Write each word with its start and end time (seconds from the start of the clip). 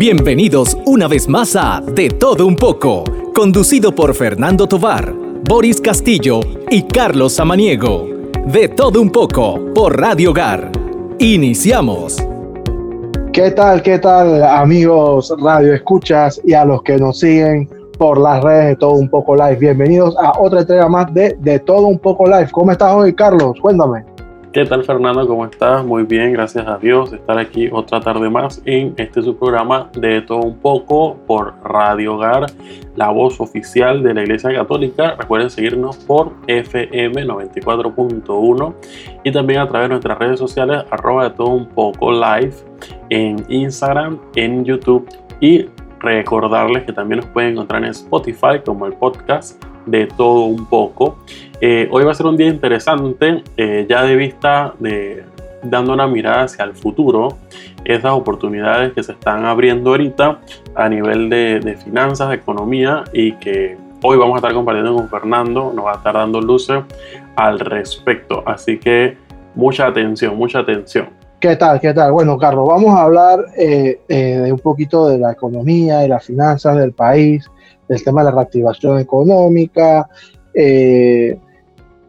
Bienvenidos 0.00 0.78
una 0.86 1.08
vez 1.08 1.28
más 1.28 1.54
a 1.56 1.82
De 1.82 2.08
Todo 2.08 2.46
Un 2.46 2.56
poco, 2.56 3.04
conducido 3.34 3.94
por 3.94 4.14
Fernando 4.14 4.66
Tovar, 4.66 5.12
Boris 5.46 5.78
Castillo 5.78 6.40
y 6.70 6.84
Carlos 6.84 7.34
Samaniego. 7.34 8.08
De 8.46 8.68
Todo 8.68 9.02
Un 9.02 9.10
poco 9.10 9.60
por 9.74 10.00
Radio 10.00 10.30
Hogar. 10.30 10.72
Iniciamos. 11.18 12.16
¿Qué 13.34 13.50
tal, 13.50 13.82
qué 13.82 13.98
tal, 13.98 14.42
amigos 14.42 15.34
Radio 15.38 15.74
Escuchas 15.74 16.40
y 16.44 16.54
a 16.54 16.64
los 16.64 16.82
que 16.82 16.96
nos 16.96 17.18
siguen 17.18 17.68
por 17.98 18.18
las 18.18 18.42
redes 18.42 18.68
de 18.68 18.76
Todo 18.76 18.92
Un 18.92 19.10
Poco 19.10 19.36
Live? 19.36 19.56
Bienvenidos 19.56 20.16
a 20.16 20.32
otra 20.40 20.60
entrega 20.60 20.88
más 20.88 21.12
de 21.12 21.36
De 21.40 21.58
Todo 21.58 21.88
Un 21.88 21.98
Poco 21.98 22.24
Live. 22.24 22.48
¿Cómo 22.52 22.72
estás 22.72 22.94
hoy, 22.94 23.14
Carlos? 23.14 23.54
Cuéntame. 23.60 24.09
¿Qué 24.52 24.64
tal 24.64 24.82
Fernando? 24.82 25.28
¿Cómo 25.28 25.44
estás? 25.44 25.84
Muy 25.84 26.02
bien, 26.02 26.32
gracias 26.32 26.66
a 26.66 26.76
Dios 26.76 27.12
estar 27.12 27.38
aquí 27.38 27.68
otra 27.70 28.00
tarde 28.00 28.28
más 28.28 28.60
en 28.64 28.94
este 28.96 29.22
su 29.22 29.36
programa 29.36 29.88
de 29.92 30.22
todo 30.22 30.40
un 30.40 30.58
poco 30.58 31.18
por 31.24 31.54
Radio 31.62 32.16
Hogar, 32.16 32.46
la 32.96 33.10
voz 33.10 33.40
oficial 33.40 34.02
de 34.02 34.12
la 34.12 34.22
Iglesia 34.22 34.52
Católica. 34.52 35.14
Recuerden 35.16 35.50
seguirnos 35.50 35.98
por 35.98 36.32
FM 36.48 37.26
94.1 37.26 38.74
y 39.22 39.30
también 39.30 39.60
a 39.60 39.68
través 39.68 39.84
de 39.84 39.90
nuestras 39.90 40.18
redes 40.18 40.40
sociales 40.40 40.82
arroba 40.90 41.28
de 41.28 41.36
todo 41.36 41.50
un 41.50 41.68
poco 41.68 42.10
live 42.10 42.54
en 43.10 43.46
Instagram, 43.48 44.18
en 44.34 44.64
YouTube 44.64 45.08
y 45.38 45.66
recordarles 46.00 46.82
que 46.82 46.92
también 46.92 47.20
nos 47.20 47.30
pueden 47.30 47.52
encontrar 47.52 47.84
en 47.84 47.90
Spotify 47.90 48.58
como 48.64 48.86
el 48.86 48.94
podcast 48.94 49.62
de 49.86 50.06
todo 50.08 50.46
un 50.46 50.66
poco. 50.66 51.18
Eh, 51.62 51.88
hoy 51.92 52.04
va 52.04 52.12
a 52.12 52.14
ser 52.14 52.24
un 52.24 52.38
día 52.38 52.46
interesante, 52.46 53.44
eh, 53.58 53.84
ya 53.86 54.02
de 54.02 54.16
vista 54.16 54.72
de 54.78 55.24
dando 55.62 55.92
una 55.92 56.06
mirada 56.06 56.44
hacia 56.44 56.64
el 56.64 56.74
futuro, 56.74 57.36
esas 57.84 58.12
oportunidades 58.12 58.94
que 58.94 59.02
se 59.02 59.12
están 59.12 59.44
abriendo 59.44 59.90
ahorita 59.90 60.40
a 60.74 60.88
nivel 60.88 61.28
de, 61.28 61.76
finanzas, 61.84 62.30
de 62.30 62.36
economía 62.36 63.04
y 63.12 63.32
que 63.32 63.76
hoy 64.02 64.16
vamos 64.16 64.36
a 64.36 64.38
estar 64.38 64.54
compartiendo 64.54 64.94
con 64.94 65.10
Fernando, 65.10 65.70
nos 65.74 65.84
va 65.84 65.92
a 65.92 65.96
estar 65.96 66.14
dando 66.14 66.40
luces 66.40 66.82
al 67.36 67.60
respecto. 67.60 68.42
Así 68.46 68.78
que 68.78 69.18
mucha 69.54 69.86
atención, 69.86 70.38
mucha 70.38 70.60
atención. 70.60 71.10
¿Qué 71.40 71.56
tal? 71.56 71.78
¿Qué 71.78 71.92
tal? 71.92 72.12
Bueno, 72.12 72.38
Carlos, 72.38 72.66
vamos 72.68 72.94
a 72.98 73.02
hablar 73.02 73.44
eh, 73.58 74.00
de 74.08 74.50
un 74.50 74.58
poquito 74.60 75.08
de 75.08 75.18
la 75.18 75.32
economía 75.32 76.06
y 76.06 76.08
las 76.08 76.24
finanzas 76.24 76.78
del 76.78 76.92
país, 76.92 77.50
del 77.86 78.02
tema 78.02 78.22
de 78.22 78.30
la 78.30 78.36
reactivación 78.36 78.98
económica, 78.98 80.08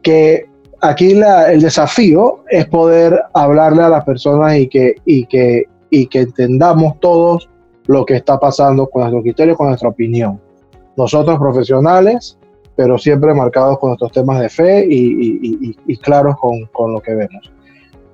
que 0.02 0.50
aquí 0.82 1.12
el 1.12 1.62
desafío 1.62 2.44
es 2.50 2.66
poder 2.68 3.22
hablarle 3.34 3.84
a 3.84 3.90
las 3.90 4.04
personas 4.04 4.58
y 4.58 4.68
que, 4.68 4.96
y, 5.06 5.26
que, 5.26 5.66
y 5.90 6.08
que 6.08 6.22
entendamos 6.22 7.00
todos 7.00 7.50
lo 7.88 8.06
que 8.06 8.16
está 8.16 8.40
pasando 8.40 8.88
con 8.88 9.02
nuestro 9.02 9.22
criterio, 9.22 9.56
con 9.56 9.68
nuestra 9.68 9.90
opinión. 9.90 10.40
Nosotros 10.98 11.40
profesionales, 11.40 12.38
pero 12.76 12.98
siempre 12.98 13.34
marcados 13.34 13.80
con 13.80 13.90
nuestros 13.90 14.12
temas 14.12 14.40
de 14.40 14.50
fe 14.50 14.86
y, 14.90 15.76
y 15.86 15.98
claros 15.98 16.36
con, 16.40 16.66
con, 16.68 16.94
lo 16.94 17.02
que 17.02 17.14
vemos. 17.14 17.52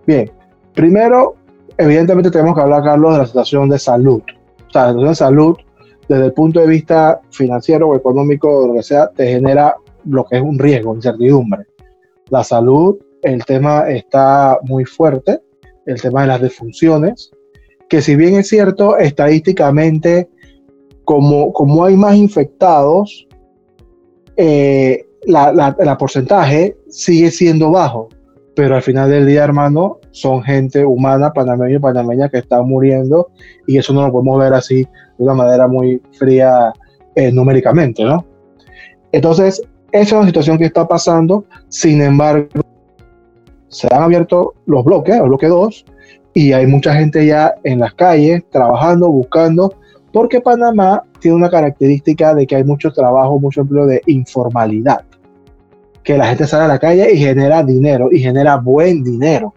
Bien, 0.06 0.32
primero, 0.74 1.36
evidentemente 1.78 2.32
tenemos 2.32 2.56
que 2.56 2.62
hablar, 2.62 2.84
Carlos, 2.84 3.14
de 3.14 3.18
la 3.20 3.26
situación 3.26 3.70
de 3.70 3.80
salud. 3.80 4.22
O 4.68 4.72
sea, 4.72 4.84
la 4.84 4.90
situación 4.90 5.10
de 5.10 5.16
salud 5.16 5.58
desde 6.08 6.26
el 6.26 6.34
punto 6.34 6.60
de 6.60 6.68
vista 6.68 7.20
financiero 7.32 7.90
o 7.90 7.96
económico, 7.96 8.50
o 8.50 8.68
lo 8.68 8.74
que 8.74 8.84
sea, 8.84 9.08
te 9.08 9.28
genera 9.28 9.76
lo 10.06 10.26
que 10.26 10.38
es 10.38 10.42
un 10.42 10.58
riesgo, 10.58 10.96
incertidumbre. 10.96 11.66
La 12.30 12.44
salud, 12.44 12.98
el 13.22 13.44
tema 13.46 13.90
está 13.90 14.60
muy 14.64 14.86
fuerte, 14.86 15.40
el 15.86 16.02
tema 16.02 16.22
de 16.22 16.28
las 16.28 16.42
defunciones, 16.42 17.32
que 17.90 18.02
si 18.02 18.16
bien 18.16 18.36
es 18.36 18.50
cierto, 18.50 18.98
estadísticamente, 18.98 20.30
como, 21.06 21.54
como 21.54 21.86
hay 21.86 21.96
más 21.96 22.16
infectados, 22.16 23.28
eh, 24.36 25.06
la, 25.26 25.52
la, 25.52 25.98
porcentaje 25.98 26.78
sigue 26.90 27.32
siendo 27.32 27.72
bajo, 27.72 28.10
pero 28.56 28.76
al 28.76 28.82
final 28.82 29.10
del 29.10 29.26
día, 29.26 29.44
hermano, 29.44 30.00
son 30.12 30.44
gente 30.44 30.86
humana, 30.86 31.32
panameño 31.32 31.78
y 31.78 31.80
panameña 31.80 32.30
que 32.30 32.40
están 32.40 32.68
muriendo 32.68 33.30
y 33.68 33.78
eso 33.78 33.94
no 33.94 34.06
lo 34.06 34.12
podemos 34.12 34.40
ver 34.40 34.54
así 34.54 34.84
de 34.84 35.24
una 35.24 35.34
manera 35.34 35.68
muy 35.68 36.02
fría 36.14 36.74
eh, 37.16 37.32
numéricamente, 37.32 38.04
¿no? 38.04 38.26
Entonces, 39.12 39.62
esa 39.92 40.02
es 40.02 40.14
una 40.14 40.26
situación 40.26 40.58
que 40.58 40.66
está 40.66 40.88
pasando, 40.88 41.46
sin 41.70 42.02
embargo, 42.02 42.48
se 43.70 43.88
han 43.94 44.04
abierto 44.04 44.56
los 44.66 44.84
bloques, 44.84 45.16
el 45.16 45.24
bloque 45.24 45.48
2, 45.48 45.86
y 46.34 46.54
hay 46.54 46.68
mucha 46.68 46.94
gente 46.94 47.26
ya 47.26 47.56
en 47.64 47.80
las 47.80 47.94
calles 47.94 48.44
trabajando, 48.50 49.10
buscando, 49.10 49.74
porque 50.14 50.42
Panamá 50.42 51.04
tiene 51.20 51.38
una 51.38 51.50
característica 51.50 52.34
de 52.34 52.46
que 52.46 52.56
hay 52.56 52.64
mucho 52.64 52.92
trabajo, 52.92 53.40
mucho 53.40 53.62
empleo 53.62 53.86
de 53.86 54.02
informalidad, 54.06 55.04
que 56.04 56.18
la 56.18 56.28
gente 56.28 56.48
sale 56.48 56.66
a 56.66 56.68
la 56.68 56.80
calle 56.80 57.12
y 57.14 57.18
genera 57.18 57.64
dinero, 57.64 58.10
y 58.12 58.20
genera 58.20 58.58
buen 58.58 59.04
dinero. 59.04 59.54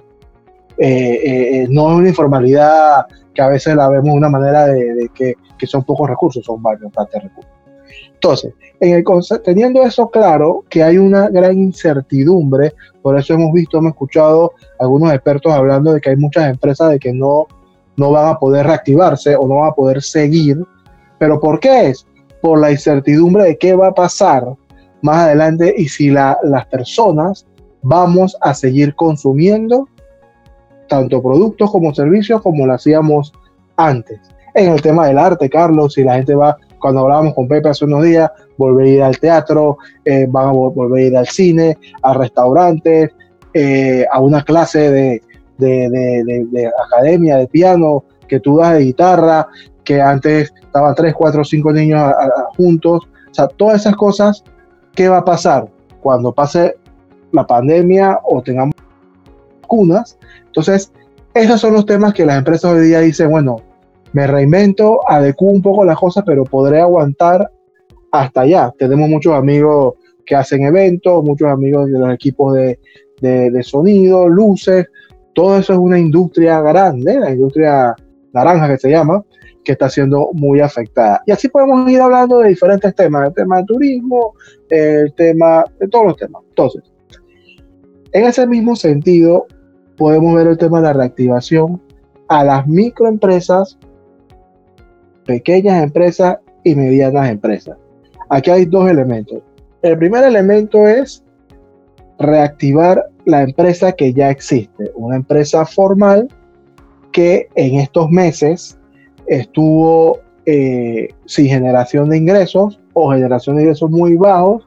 Eh, 0.78 1.20
eh, 1.62 1.66
no 1.70 1.90
es 1.90 1.98
una 1.98 2.08
informalidad 2.08 3.04
que 3.34 3.42
a 3.42 3.48
veces 3.48 3.76
la 3.76 3.88
vemos 3.88 4.12
de 4.12 4.16
una 4.16 4.30
manera 4.30 4.66
de, 4.66 5.10
que, 5.14 5.34
son 5.66 5.84
pocos 5.84 6.08
recursos, 6.08 6.44
son 6.44 6.62
varios, 6.62 6.90
bastantes 6.92 7.24
recursos. 7.24 7.59
Entonces, 8.14 8.52
teniendo 9.44 9.82
eso 9.82 10.10
claro, 10.10 10.64
que 10.68 10.82
hay 10.82 10.98
una 10.98 11.28
gran 11.28 11.58
incertidumbre, 11.58 12.74
por 13.02 13.18
eso 13.18 13.34
hemos 13.34 13.52
visto, 13.52 13.78
hemos 13.78 13.92
escuchado 13.92 14.52
algunos 14.78 15.12
expertos 15.12 15.52
hablando 15.52 15.92
de 15.92 16.00
que 16.00 16.10
hay 16.10 16.16
muchas 16.16 16.50
empresas 16.50 16.90
de 16.90 16.98
que 16.98 17.12
no, 17.12 17.46
no 17.96 18.10
van 18.10 18.28
a 18.28 18.38
poder 18.38 18.66
reactivarse 18.66 19.36
o 19.36 19.46
no 19.48 19.56
van 19.56 19.70
a 19.70 19.74
poder 19.74 20.02
seguir. 20.02 20.62
¿Pero 21.18 21.40
por 21.40 21.60
qué 21.60 21.88
es? 21.88 22.06
Por 22.40 22.58
la 22.58 22.70
incertidumbre 22.70 23.44
de 23.44 23.58
qué 23.58 23.74
va 23.74 23.88
a 23.88 23.94
pasar 23.94 24.44
más 25.02 25.16
adelante 25.24 25.74
y 25.76 25.88
si 25.88 26.10
la, 26.10 26.38
las 26.42 26.66
personas 26.66 27.46
vamos 27.82 28.36
a 28.40 28.54
seguir 28.54 28.94
consumiendo 28.94 29.88
tanto 30.88 31.22
productos 31.22 31.70
como 31.70 31.94
servicios 31.94 32.42
como 32.42 32.66
lo 32.66 32.74
hacíamos 32.74 33.32
antes. 33.76 34.20
En 34.54 34.72
el 34.72 34.82
tema 34.82 35.06
del 35.06 35.18
arte, 35.18 35.48
Carlos, 35.48 35.94
si 35.94 36.02
la 36.02 36.16
gente 36.16 36.34
va, 36.34 36.56
cuando 36.80 37.00
hablábamos 37.02 37.34
con 37.34 37.46
Pepe 37.46 37.68
hace 37.68 37.84
unos 37.84 38.02
días, 38.04 38.30
volver 38.56 38.86
a 38.86 38.88
ir 38.88 39.02
al 39.02 39.18
teatro, 39.18 39.78
eh, 40.04 40.26
van 40.28 40.48
a 40.48 40.52
volver 40.52 41.02
a 41.02 41.06
ir 41.06 41.16
al 41.16 41.26
cine, 41.28 41.78
a 42.02 42.14
restaurantes, 42.14 43.10
eh, 43.54 44.06
a 44.10 44.20
una 44.20 44.42
clase 44.42 44.90
de, 44.90 45.22
de, 45.58 46.70
academia 46.86 47.36
de 47.36 47.46
piano 47.46 48.04
que 48.26 48.40
tú 48.40 48.58
das 48.58 48.74
de 48.74 48.84
guitarra, 48.84 49.48
que 49.84 50.00
antes 50.00 50.52
estaban 50.60 50.94
tres, 50.94 51.14
cuatro, 51.14 51.44
cinco 51.44 51.72
niños 51.72 52.12
juntos. 52.56 53.08
O 53.30 53.34
sea, 53.34 53.48
todas 53.48 53.80
esas 53.80 53.96
cosas, 53.96 54.44
¿qué 54.94 55.08
va 55.08 55.18
a 55.18 55.24
pasar 55.24 55.68
cuando 56.00 56.32
pase 56.32 56.76
la 57.32 57.46
pandemia 57.46 58.20
o 58.24 58.42
tengamos 58.42 58.74
vacunas? 59.62 60.18
Entonces, 60.46 60.92
esos 61.34 61.60
son 61.60 61.74
los 61.74 61.86
temas 61.86 62.14
que 62.14 62.26
las 62.26 62.38
empresas 62.38 62.72
hoy 62.72 62.86
día 62.86 63.00
dicen, 63.00 63.30
bueno, 63.30 63.56
me 64.12 64.26
reinvento, 64.26 65.00
adecuo 65.08 65.50
un 65.50 65.62
poco 65.62 65.84
las 65.84 65.98
cosas, 65.98 66.24
pero 66.26 66.44
podré 66.44 66.80
aguantar 66.80 67.50
hasta 68.10 68.42
allá. 68.42 68.72
Tenemos 68.78 69.08
muchos 69.08 69.34
amigos 69.34 69.94
que 70.26 70.36
hacen 70.36 70.64
eventos, 70.64 71.24
muchos 71.24 71.48
amigos 71.48 71.90
de 71.90 71.98
los 71.98 72.12
equipos 72.12 72.54
de, 72.54 72.78
de, 73.20 73.62
sonido, 73.62 74.28
luces, 74.28 74.86
todo 75.34 75.58
eso 75.58 75.72
es 75.72 75.78
una 75.78 75.98
industria 75.98 76.60
grande, 76.60 77.18
la 77.18 77.30
industria 77.30 77.94
naranja 78.32 78.68
que 78.68 78.78
se 78.78 78.90
llama, 78.90 79.24
que 79.64 79.72
está 79.72 79.88
siendo 79.88 80.30
muy 80.32 80.60
afectada. 80.60 81.22
Y 81.26 81.32
así 81.32 81.48
podemos 81.48 81.88
ir 81.90 82.00
hablando 82.00 82.38
de 82.38 82.48
diferentes 82.48 82.94
temas, 82.94 83.28
el 83.28 83.34
tema 83.34 83.58
del 83.58 83.66
turismo, 83.66 84.34
el 84.68 85.12
tema 85.14 85.64
de 85.78 85.88
todos 85.88 86.06
los 86.06 86.16
temas. 86.16 86.42
Entonces, 86.48 86.82
en 88.12 88.24
ese 88.24 88.46
mismo 88.46 88.74
sentido, 88.74 89.46
podemos 89.96 90.34
ver 90.34 90.46
el 90.46 90.58
tema 90.58 90.78
de 90.80 90.84
la 90.84 90.92
reactivación 90.94 91.80
a 92.28 92.44
las 92.44 92.66
microempresas, 92.66 93.78
pequeñas 95.30 95.84
empresas 95.84 96.38
y 96.64 96.74
medianas 96.74 97.30
empresas. 97.30 97.76
Aquí 98.30 98.50
hay 98.50 98.64
dos 98.64 98.90
elementos. 98.90 99.40
El 99.80 99.96
primer 99.96 100.24
elemento 100.24 100.88
es 100.88 101.24
reactivar 102.18 103.08
la 103.26 103.42
empresa 103.42 103.92
que 103.92 104.12
ya 104.12 104.28
existe, 104.28 104.90
una 104.96 105.14
empresa 105.14 105.64
formal 105.64 106.26
que 107.12 107.48
en 107.54 107.76
estos 107.76 108.10
meses 108.10 108.76
estuvo 109.28 110.18
eh, 110.46 111.10
sin 111.26 111.46
generación 111.46 112.10
de 112.10 112.16
ingresos 112.16 112.80
o 112.94 113.12
generación 113.12 113.54
de 113.54 113.62
ingresos 113.62 113.88
muy 113.88 114.16
bajos 114.16 114.66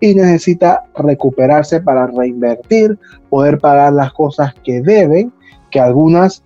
y 0.00 0.14
necesita 0.14 0.84
recuperarse 0.94 1.80
para 1.80 2.06
reinvertir, 2.06 2.98
poder 3.30 3.58
pagar 3.58 3.94
las 3.94 4.12
cosas 4.12 4.52
que 4.62 4.82
deben, 4.82 5.32
que 5.70 5.80
algunas 5.80 6.44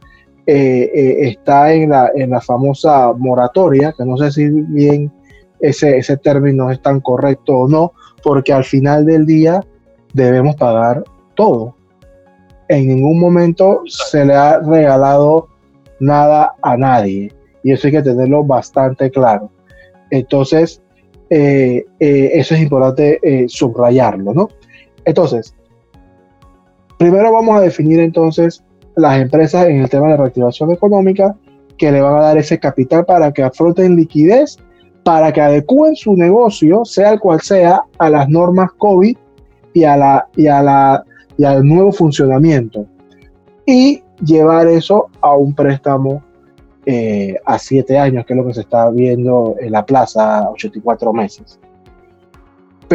eh, 0.49 0.93
eh, 0.95 1.29
está 1.29 1.73
en 1.73 1.91
la, 1.91 2.13
en 2.15 2.31
la 2.31 2.41
famosa 2.41 3.13
moratoria, 3.13 3.93
que 3.97 4.05
no 4.05 4.17
sé 4.17 4.31
si 4.31 4.49
bien 4.49 5.13
ese, 5.59 5.99
ese 5.99 6.17
término 6.19 6.71
es 6.71 6.81
tan 6.81 7.01
correcto 7.01 7.59
o 7.59 7.69
no, 7.69 7.93
porque 8.23 8.53
al 8.53 8.63
final 8.63 9.05
del 9.05 9.27
día 9.27 9.61
debemos 10.15 10.55
pagar 10.55 11.03
todo. 11.35 11.75
En 12.69 12.87
ningún 12.87 13.19
momento 13.19 13.83
se 13.87 14.25
le 14.25 14.35
ha 14.35 14.61
regalado 14.61 15.49
nada 15.99 16.55
a 16.63 16.77
nadie. 16.77 17.33
Y 17.65 17.73
eso 17.73 17.89
hay 17.89 17.95
que 17.95 18.03
tenerlo 18.03 18.45
bastante 18.45 19.11
claro. 19.11 19.51
Entonces, 20.11 20.81
eh, 21.29 21.85
eso 21.99 22.55
es 22.55 22.61
importante 22.61 23.47
subrayarlo, 23.49 24.33
¿no? 24.33 24.49
Entonces, 25.05 25.57
primero 26.99 27.33
vamos 27.33 27.57
a 27.57 27.63
definir 27.63 27.99
entonces 27.99 28.63
las 28.97 29.21
empresas 29.21 29.67
en 29.67 29.83
el 29.83 29.89
tema 29.89 30.09
de 30.09 30.17
reactivación 30.17 30.73
económica 30.73 31.37
que 31.77 31.93
le 31.93 32.01
van 32.01 32.17
a 32.17 32.21
dar 32.21 32.39
ese 32.39 32.59
capital 32.59 33.05
para 33.05 33.33
que 33.33 33.43
afronten 33.43 33.97
liquidez, 33.97 34.59
para 35.05 35.33
que 35.33 35.41
adecúen 35.41 35.95
su 35.95 36.17
negocio, 36.17 36.85
sea 36.85 37.13
el 37.13 37.21
cual 37.21 37.41
sea, 37.43 37.83
a 37.99 38.11
las 38.11 38.29
normas 38.29 38.71
COVID 38.79 39.17
y, 39.75 39.85
a 39.85 39.97
la, 39.97 40.27
y, 40.35 40.47
a 40.47 40.63
la, 40.63 41.05
y 41.37 41.45
al 41.45 41.65
nuevo 41.65 41.93
funcionamiento. 41.93 42.87
Y 43.67 44.03
llevar 44.25 44.67
eso 44.67 45.09
a 45.21 45.37
un 45.37 45.55
préstamo 45.55 46.23
eh, 46.87 47.37
a 47.45 47.59
siete 47.59 47.99
años, 47.99 48.25
que 48.25 48.33
es 48.33 48.37
lo 48.39 48.47
que 48.47 48.55
se 48.55 48.61
está 48.63 48.89
viendo 48.91 49.57
en 49.61 49.73
la 49.73 49.85
plaza, 49.85 50.49
84 50.51 51.13
meses. 51.13 51.61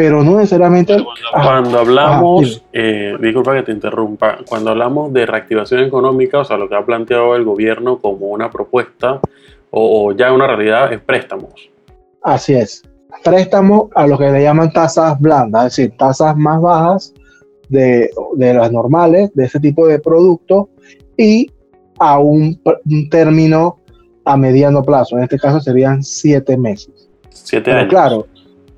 Pero 0.02 0.24
no 0.24 0.38
necesariamente... 0.38 0.96
Cuando, 1.32 1.78
hablamos, 1.78 2.64
eh, 2.72 3.16
disculpa 3.20 3.54
que 3.54 3.62
te 3.62 3.70
interrumpa, 3.70 4.38
cuando 4.48 4.70
hablamos 4.70 5.12
de 5.12 5.24
reactivación 5.24 5.84
económica, 5.84 6.40
o 6.40 6.44
sea, 6.44 6.56
lo 6.56 6.68
que 6.68 6.74
ha 6.74 6.84
planteado 6.84 7.36
el 7.36 7.44
gobierno 7.44 7.98
como 7.98 8.26
una 8.26 8.50
propuesta 8.50 9.20
o, 9.70 10.08
o 10.08 10.12
ya 10.12 10.32
una 10.32 10.48
realidad 10.48 10.92
es 10.92 11.00
préstamos. 11.00 11.70
Así 12.20 12.54
es, 12.54 12.82
préstamos 13.22 13.90
a 13.94 14.08
lo 14.08 14.18
que 14.18 14.28
le 14.28 14.42
llaman 14.42 14.72
tasas 14.72 15.20
blandas, 15.20 15.66
es 15.66 15.76
decir, 15.76 15.96
tasas 15.96 16.36
más 16.36 16.60
bajas 16.60 17.14
de, 17.68 18.10
de 18.34 18.54
las 18.54 18.72
normales, 18.72 19.30
de 19.34 19.44
ese 19.44 19.60
tipo 19.60 19.86
de 19.86 20.00
productos, 20.00 20.66
y 21.16 21.48
a 22.00 22.18
un, 22.18 22.60
un, 22.64 23.08
término 23.08 23.78
a 24.24 24.36
mediano 24.36 24.82
plazo. 24.82 25.16
En 25.16 25.22
este 25.22 25.38
caso 25.38 25.60
serían 25.60 26.02
siete 26.02 26.56
meses. 26.56 27.08
Siete 27.30 27.66
Pero 27.66 27.78
años. 27.78 27.90
Claro. 27.90 28.26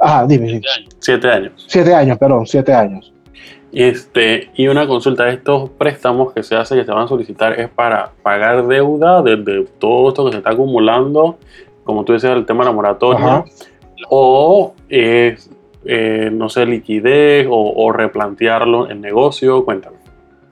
Ajá, 0.05 0.27
dime. 0.27 0.61
Siete 0.99 1.29
años. 1.31 1.53
Siete 1.67 1.95
años, 1.95 2.19
perdón, 2.19 2.47
siete 2.47 2.75
años. 2.75 3.13
Este, 3.73 4.51
y 4.55 4.69
una 4.69 4.87
consulta 4.87 5.25
de 5.25 5.33
estos 5.33 5.71
préstamos 5.71 6.33
que 6.33 6.43
se 6.43 6.55
hace, 6.55 6.77
que 6.77 6.85
se 6.85 6.93
van 6.93 7.05
a 7.05 7.09
solicitar, 7.09 7.59
es 7.59 7.69
para 7.69 8.13
pagar 8.23 8.67
deuda 8.67 9.23
de, 9.23 9.67
todo 9.79 10.11
esto 10.11 10.27
que 10.27 10.33
se 10.33 10.39
está 10.39 10.51
acumulando, 10.51 11.39
como 11.83 12.05
tú 12.05 12.13
decías, 12.13 12.37
el 12.37 12.47
tema 12.47 12.65
de 12.65 12.71
la 12.71 12.77
moratoria, 12.77 13.27
Ajá. 13.27 13.45
o 14.11 14.75
es, 14.89 15.51
eh, 15.85 16.31
no 16.33 16.49
sé, 16.49 16.67
liquidez 16.67 17.47
o, 17.51 17.73
o 17.75 17.91
replantearlo 17.91 18.91
en 18.91 19.01
negocio. 19.01 19.65
Cuéntame 19.65 20.05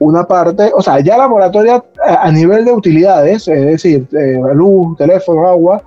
una 0.03 0.25
parte, 0.25 0.71
o 0.75 0.81
sea, 0.81 0.99
ya 0.99 1.17
la 1.17 1.29
moratoria 1.29 1.81
a, 2.05 2.29
nivel 2.29 2.65
de 2.65 2.73
utilidades, 2.73 3.47
es 3.47 3.65
decir, 3.65 4.05
eh, 4.11 4.37
luz, 4.53 4.97
teléfono, 4.97 5.47
agua, 5.47 5.81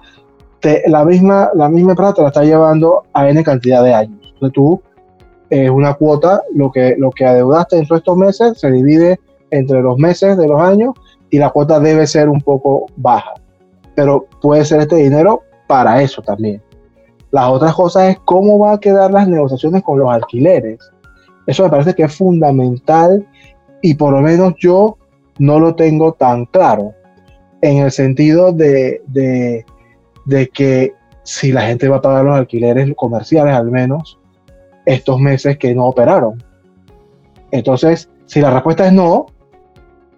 te, 0.66 0.82
la, 0.88 1.04
misma, 1.04 1.50
la 1.54 1.68
misma 1.68 1.92
empresa 1.92 2.14
te 2.14 2.22
la 2.22 2.28
está 2.28 2.42
llevando 2.42 3.04
a 3.12 3.28
N 3.28 3.44
cantidad 3.44 3.84
de 3.84 3.94
años. 3.94 4.18
Entonces 4.34 4.52
tú, 4.52 4.82
es 5.48 5.60
eh, 5.60 5.70
una 5.70 5.94
cuota, 5.94 6.42
lo 6.54 6.72
que, 6.72 6.96
lo 6.98 7.12
que 7.12 7.24
adeudaste 7.24 7.78
en 7.78 7.86
todos 7.86 8.00
estos 8.00 8.16
meses 8.16 8.58
se 8.58 8.72
divide 8.72 9.20
entre 9.52 9.80
los 9.80 9.96
meses 9.96 10.36
de 10.36 10.48
los 10.48 10.60
años 10.60 10.94
y 11.30 11.38
la 11.38 11.50
cuota 11.50 11.78
debe 11.78 12.04
ser 12.08 12.28
un 12.28 12.40
poco 12.40 12.86
baja. 12.96 13.34
Pero 13.94 14.26
puede 14.42 14.64
ser 14.64 14.80
este 14.80 14.96
dinero 14.96 15.42
para 15.68 16.02
eso 16.02 16.20
también. 16.20 16.60
Las 17.30 17.48
otras 17.48 17.72
cosas 17.72 18.10
es 18.10 18.18
cómo 18.24 18.58
va 18.58 18.72
a 18.72 18.80
quedar 18.80 19.12
las 19.12 19.28
negociaciones 19.28 19.84
con 19.84 20.00
los 20.00 20.10
alquileres. 20.10 20.80
Eso 21.46 21.62
me 21.62 21.70
parece 21.70 21.94
que 21.94 22.02
es 22.02 22.12
fundamental 22.12 23.24
y 23.82 23.94
por 23.94 24.12
lo 24.12 24.20
menos 24.20 24.54
yo 24.58 24.98
no 25.38 25.60
lo 25.60 25.76
tengo 25.76 26.12
tan 26.14 26.46
claro 26.46 26.92
en 27.62 27.78
el 27.78 27.92
sentido 27.92 28.50
de, 28.50 29.00
de, 29.06 29.64
de, 30.26 30.48
que 30.48 30.94
si 31.22 31.50
la 31.52 31.62
gente 31.62 31.88
va 31.88 31.96
a 31.96 32.02
pagar 32.02 32.24
los 32.24 32.36
alquileres 32.36 32.92
comerciales 32.96 33.54
al 33.54 33.70
menos 33.70 34.18
estos 34.84 35.18
meses 35.18 35.58
que 35.58 35.74
no 35.74 35.86
operaron. 35.86 36.42
Entonces, 37.50 38.10
si 38.26 38.40
la 38.40 38.50
respuesta 38.50 38.86
es 38.86 38.92
no, 38.92 39.26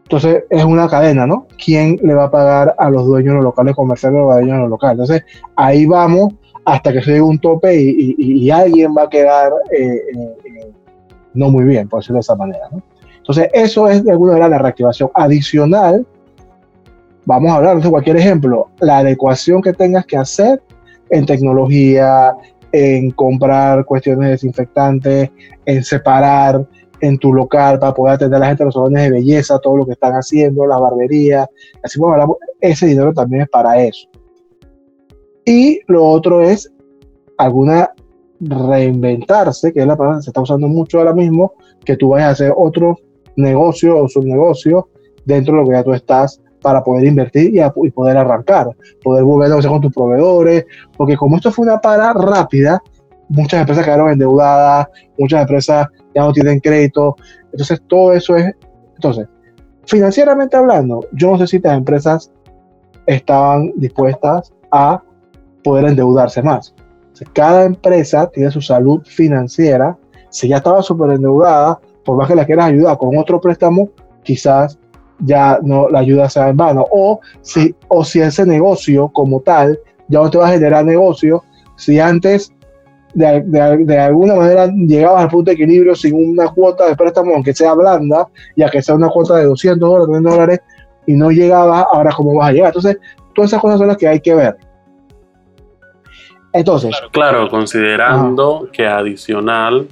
entonces 0.02 0.44
es 0.50 0.64
una 0.64 0.88
cadena, 0.88 1.26
¿no? 1.26 1.46
¿Quién 1.62 1.99
le 2.02 2.14
va 2.14 2.25
a 2.25 2.31
pagar 2.31 2.75
a 2.78 2.90
los 2.90 3.06
dueños 3.06 3.37
de 3.37 3.43
locales 3.43 3.75
comerciales 3.75 4.19
o 4.19 4.31
a 4.31 4.37
los 4.37 4.37
dueños 4.37 4.56
de 4.56 4.60
los 4.62 4.70
locales? 4.70 4.99
Entonces, 5.00 5.25
ahí 5.56 5.87
vamos 5.87 6.34
hasta 6.64 6.93
que 6.93 7.02
se 7.02 7.12
llegue 7.12 7.22
un 7.22 7.38
tope 7.38 7.75
y, 7.75 8.14
y, 8.19 8.50
alguien 8.50 8.94
va 8.96 9.05
a 9.05 9.08
quedar 9.08 9.52
eh, 9.70 10.00
eh, 10.14 10.72
no 11.34 11.50
muy 11.50 11.64
bien, 11.64 11.88
por 11.88 12.00
decirlo 12.00 12.16
de 12.16 12.20
esa 12.20 12.37
manera. 12.37 12.69
Entonces, 13.16 13.49
eso 13.52 13.88
es 13.88 14.05
de 14.05 14.12
alguna 14.12 14.32
manera 14.32 14.49
la 14.49 14.58
reactivación 14.58 15.10
adicional. 15.14 16.06
Vamos 17.28 17.50
a 17.50 17.56
hablar 17.56 17.78
de 17.78 17.90
cualquier 17.90 18.16
ejemplo, 18.16 18.70
la 18.80 19.00
adecuación 19.00 19.60
que 19.60 19.75
tengas 19.75 20.06
que 20.06 20.16
hacer 20.16 20.62
en 21.10 21.26
tecnología, 21.26 22.34
en 22.72 23.10
comprar 23.10 23.84
cuestiones 23.84 24.30
desinfectantes, 24.30 25.30
en 25.66 25.84
separar 25.84 26.66
en 27.02 27.19
tu 27.19 27.34
local 27.34 27.78
para 27.80 27.92
poder 27.92 28.14
atender 28.14 28.38
a 28.38 28.40
la 28.40 28.46
gente 28.46 28.64
los 28.64 28.72
salones 28.72 29.02
de 29.02 29.10
belleza, 29.10 29.58
todo 29.58 29.76
lo 29.76 29.84
que 29.84 29.92
están 29.92 30.14
haciendo, 30.14 30.66
la 30.66 30.78
barbería. 30.78 31.46
Así 31.84 31.98
como 31.98 32.14
hablamos, 32.14 32.38
ese 32.62 32.86
dinero 32.86 33.12
también 33.12 33.42
es 33.42 33.50
para 33.50 33.78
eso. 33.78 34.08
Y 35.44 35.81
lo 35.86 36.06
otro 36.06 36.40
es 36.40 36.72
alguna 37.36 37.90
reinventarse, 38.40 39.74
que 39.74 39.81
es 39.81 39.86
la 39.86 39.98
palabra 39.98 40.20
que 40.20 40.22
se 40.22 40.31
está 40.31 40.40
usando 40.40 40.66
mucho 40.66 40.98
ahora 40.98 41.12
mismo, 41.12 41.52
que 41.84 41.94
tú 41.94 42.08
vayas 42.08 42.28
a 42.28 42.32
hacer 42.32 42.54
otro 42.56 42.96
negocio 43.36 44.02
o 44.02 44.08
subnegocio 44.08 44.88
dentro 45.26 45.52
de 45.52 45.60
lo 45.60 45.66
que 45.66 45.74
ya 45.74 45.84
tú 45.84 45.92
estás 45.92 46.40
para 46.60 46.82
poder 46.82 47.05
invertir 47.05 47.52
y, 47.55 47.90
poder 47.90 48.16
arrancar, 48.16 48.69
poder 49.02 49.25
volver 49.25 49.52
a 49.52 49.69
con 49.69 49.81
tus 49.81 49.93
proveedores, 49.93 50.64
porque 50.96 51.16
como 51.16 51.37
esto 51.37 51.52
fue 51.52 51.64
una 51.64 51.81
para 51.81 52.12
rápida, 52.12 52.82
muchas 53.28 53.60
empresas 53.60 53.84
quedaron 53.84 54.10
endeudadas, 54.10 54.88
muchas 55.19 55.43
empresas 55.43 55.87
ya 56.14 56.22
no 56.22 56.32
tienen 56.32 56.60
crédito, 56.60 57.16
entonces 57.52 57.82
todo 57.87 58.12
eso 58.12 58.37
es, 58.37 58.55
entonces, 58.94 59.28
financieramente 59.87 60.56
hablando, 60.56 61.00
yo 61.12 61.31
no 61.31 61.38
sé 61.38 61.46
si 61.46 61.56
estas 61.56 61.76
empresas 61.76 62.32
estaban 63.06 63.72
dispuestas 63.76 64.52
a 64.70 65.02
poder 65.62 65.87
endeudarse 65.87 66.43
más. 66.43 66.75
cada 67.32 67.64
empresa 67.64 68.31
tiene 68.31 68.50
su 68.50 68.60
salud 68.60 69.02
financiera, 69.05 69.96
si 70.31 70.49
ya 70.49 70.58
estaba 70.58 70.82
súper 70.82 71.10
endeudada, 71.10 71.81
por 72.05 72.16
más 72.16 72.28
que 72.28 72.34
la 72.34 72.44
quieras 72.44 72.66
ayudar 72.66 72.96
con 72.99 73.16
otro 73.16 73.40
préstamo, 73.40 73.88
quizás 74.22 74.78
ya 75.20 75.59
no 75.62 75.88
la 75.88 76.00
ayuda 76.00 76.29
sea 76.29 76.49
en 76.49 76.56
vano. 76.56 76.85
O 76.91 77.20
si, 77.43 77.75
o 77.88 78.05
si 78.05 78.20
ese 78.20 78.47
negocio 78.47 79.08
como 79.08 79.41
tal 79.41 79.79
ya 80.08 80.20
no 80.20 80.31
te 80.31 80.39
va 80.39 80.48
a 80.48 80.53
generar 80.53 80.84
negocio, 80.84 81.43
si 81.77 81.98
antes 81.98 82.53
de, 83.15 83.43
de, 83.46 83.84
de, 83.84 83.98
alguna 83.98 84.34
manera 84.34 84.67
llegabas 84.67 85.25
al 85.25 85.31
punto 85.31 85.51
de 85.51 85.55
equilibrio 85.55 85.94
sin 85.94 86.15
una 86.15 86.48
cuota 86.48 86.87
de 86.87 86.96
préstamo, 86.96 87.34
aunque 87.34 87.55
sea 87.55 87.75
blanda, 87.75 88.29
ya 88.56 88.70
que 88.70 88.82
sea 88.82 88.94
una 88.94 89.08
cuota 89.08 89.37
de 89.37 89.44
200 89.44 89.81
dólares, 89.81 90.06
300 90.06 90.32
dólares, 90.32 90.60
y 91.06 91.15
no 91.15 91.31
llegabas, 91.31 91.87
ahora 91.93 92.13
cómo 92.15 92.34
vas 92.34 92.51
a 92.51 92.53
llegar. 92.53 92.69
Entonces, 92.69 92.98
todas 93.34 93.51
esas 93.51 93.60
cosas 93.60 93.79
son 93.79 93.89
las 93.89 93.96
que 93.96 94.08
hay 94.08 94.20
que 94.20 94.34
ver. 94.34 94.56
Entonces. 96.53 96.94
Claro, 97.13 97.48
considerando 97.48 98.63
ajá. 98.63 98.72
que 98.72 98.87
adicional 98.87 99.89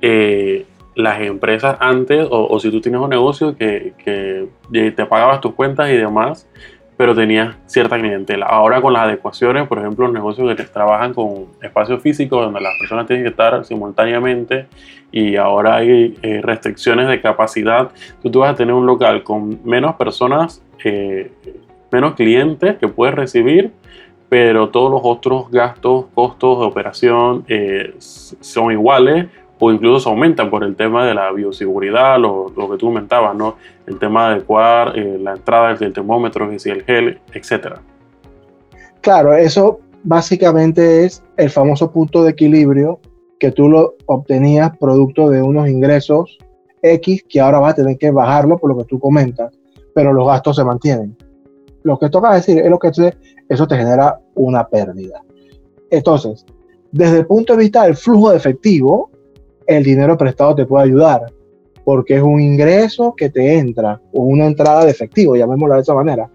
eh, 0.00 0.66
las 0.94 1.20
empresas 1.20 1.76
antes, 1.80 2.26
o, 2.30 2.58
si 2.60 2.70
tú 2.70 2.80
tienes 2.80 3.00
un 3.00 3.10
negocio 3.10 3.56
que, 3.56 3.94
que, 4.04 4.90
te 4.92 5.06
pagabas 5.06 5.40
tus 5.40 5.54
cuentas 5.54 5.90
y 5.90 5.96
demás, 5.96 6.48
pero 6.96 7.14
tenías 7.14 7.56
cierta 7.66 7.98
clientela. 7.98 8.46
Ahora 8.46 8.80
con 8.80 8.92
las 8.92 9.02
adecuaciones, 9.02 9.66
por 9.66 9.78
ejemplo, 9.78 10.06
los 10.06 10.14
negocios 10.14 10.54
que 10.54 10.62
trabajan 10.64 11.12
con 11.12 11.46
espacios 11.60 12.00
físicos 12.00 12.44
donde 12.44 12.60
las 12.60 12.78
personas 12.78 13.06
tienen 13.06 13.24
que 13.24 13.30
estar 13.30 13.64
simultáneamente 13.64 14.66
y 15.10 15.36
ahora 15.36 15.76
hay 15.76 16.16
eh, 16.22 16.40
restricciones 16.42 17.08
de 17.08 17.20
capacidad, 17.20 17.90
tú, 18.22 18.30
tú, 18.30 18.40
vas 18.40 18.52
a 18.52 18.56
tener 18.56 18.74
un 18.74 18.86
local 18.86 19.22
con 19.24 19.60
menos 19.64 19.96
personas, 19.96 20.62
eh, 20.84 21.32
menos 21.90 22.14
clientes 22.14 22.76
que 22.78 22.88
puedes 22.88 23.14
recibir, 23.14 23.72
pero 24.28 24.68
todos 24.70 24.90
los 24.90 25.00
otros 25.04 25.50
gastos, 25.50 26.06
costos 26.14 26.60
de 26.60 26.66
operación 26.66 27.44
eh, 27.48 27.94
son 27.98 28.72
iguales 28.72 29.26
o 29.64 29.72
incluso 29.72 30.00
se 30.00 30.08
aumentan 30.10 30.50
por 30.50 30.62
el 30.62 30.76
tema 30.76 31.06
de 31.06 31.14
la 31.14 31.32
bioseguridad, 31.32 32.18
lo, 32.18 32.52
lo 32.54 32.70
que 32.70 32.76
tú 32.76 32.88
comentabas, 32.88 33.34
¿no? 33.34 33.56
El 33.86 33.98
tema 33.98 34.28
de 34.28 34.34
adecuar 34.34 34.98
eh, 34.98 35.18
la 35.18 35.32
entrada 35.32 35.74
del 35.74 35.90
termómetro, 35.90 36.50
si 36.58 36.68
el 36.68 36.82
gel, 36.82 37.18
etcétera. 37.32 37.80
Claro, 39.00 39.32
eso 39.34 39.80
básicamente 40.02 41.06
es 41.06 41.22
el 41.38 41.48
famoso 41.48 41.90
punto 41.90 42.22
de 42.22 42.32
equilibrio 42.32 43.00
que 43.40 43.52
tú 43.52 43.70
lo 43.70 43.94
obtenías 44.04 44.76
producto 44.76 45.30
de 45.30 45.40
unos 45.40 45.66
ingresos 45.66 46.36
X 46.82 47.24
que 47.26 47.40
ahora 47.40 47.60
vas 47.60 47.72
a 47.72 47.76
tener 47.76 47.96
que 47.96 48.10
bajarlo 48.10 48.58
por 48.58 48.68
lo 48.68 48.76
que 48.76 48.84
tú 48.84 48.98
comentas, 48.98 49.50
pero 49.94 50.12
los 50.12 50.26
gastos 50.26 50.56
se 50.56 50.64
mantienen. 50.64 51.16
Lo 51.84 51.98
que 51.98 52.10
toca 52.10 52.34
decir 52.34 52.58
es 52.58 52.68
lo 52.68 52.78
que 52.78 52.90
te, 52.90 53.16
eso 53.48 53.66
te 53.66 53.76
genera 53.76 54.20
una 54.34 54.68
pérdida. 54.68 55.22
Entonces, 55.90 56.44
desde 56.92 57.20
el 57.20 57.26
punto 57.26 57.54
de 57.54 57.60
vista 57.60 57.84
del 57.84 57.96
flujo 57.96 58.30
de 58.30 58.36
efectivo, 58.36 59.10
el 59.66 59.84
dinero 59.84 60.16
prestado 60.16 60.54
te 60.54 60.66
puede 60.66 60.84
ayudar, 60.84 61.32
porque 61.84 62.16
es 62.16 62.22
un 62.22 62.40
ingreso 62.40 63.14
que 63.16 63.30
te 63.30 63.58
entra, 63.58 64.00
o 64.12 64.22
una 64.22 64.46
entrada 64.46 64.84
de 64.84 64.90
efectivo, 64.90 65.36
llamémoslo 65.36 65.74
de 65.74 65.80
esa 65.80 65.94
manera. 65.94 66.30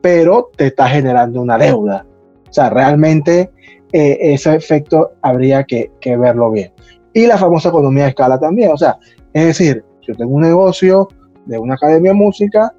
pero 0.00 0.50
te 0.56 0.68
está 0.68 0.88
generando 0.88 1.42
una 1.42 1.58
deuda. 1.58 2.06
O 2.48 2.52
sea, 2.52 2.70
realmente 2.70 3.50
eh, 3.92 4.18
ese 4.20 4.54
efecto 4.54 5.14
habría 5.20 5.64
que, 5.64 5.90
que, 6.00 6.16
verlo 6.16 6.52
bien. 6.52 6.70
Y 7.12 7.26
la 7.26 7.36
famosa 7.36 7.70
economía 7.70 8.04
de 8.04 8.10
escala 8.10 8.38
también. 8.38 8.70
O 8.70 8.76
sea, 8.76 8.98
es 9.32 9.46
decir, 9.46 9.84
yo 10.02 10.14
tengo 10.14 10.34
un 10.34 10.42
negocio 10.42 11.08
de 11.46 11.58
una 11.58 11.74
academia 11.74 12.12
de 12.12 12.16
música 12.16 12.72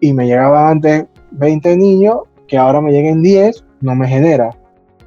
y 0.00 0.12
me 0.12 0.26
llegaban 0.26 0.68
antes 0.72 1.06
20 1.30 1.76
niños, 1.76 2.20
que 2.46 2.58
ahora 2.58 2.80
me 2.80 2.92
lleguen 2.92 3.22
10, 3.22 3.64
no 3.80 3.94
me 3.94 4.06
genera, 4.06 4.50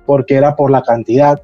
porque 0.06 0.36
era 0.36 0.56
por 0.56 0.72
la 0.72 0.82
cantidad 0.82 1.42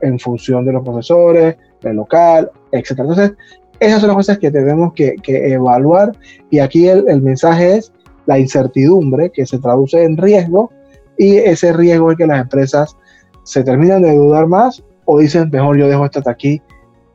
en 0.00 0.18
función 0.18 0.64
de 0.64 0.72
los 0.72 0.84
profesores, 0.84 1.56
local, 1.92 2.50
etc. 2.72 2.90
Entonces, 2.98 3.32
esas 3.80 4.00
son 4.00 4.08
las 4.08 4.16
cosas 4.16 4.38
que 4.38 4.50
tenemos 4.50 4.92
que, 4.94 5.16
evaluar 5.26 6.12
y 6.50 6.60
aquí 6.60 6.88
el, 6.88 7.20
mensaje 7.20 7.76
es 7.76 7.92
la 8.26 8.38
incertidumbre 8.38 9.30
que 9.30 9.44
se 9.44 9.58
traduce 9.58 10.02
en 10.02 10.16
riesgo 10.16 10.70
y 11.18 11.36
ese 11.36 11.72
riesgo 11.72 12.10
es 12.10 12.16
que 12.16 12.26
las 12.26 12.40
empresas 12.40 12.96
se 13.42 13.62
terminan 13.62 14.02
de 14.02 14.16
dudar 14.16 14.46
más 14.46 14.82
o 15.04 15.18
dicen 15.18 15.50
mejor 15.50 15.76
yo 15.76 15.88
dejo 15.88 16.04
esto 16.04 16.20
hasta 16.20 16.30
aquí 16.30 16.62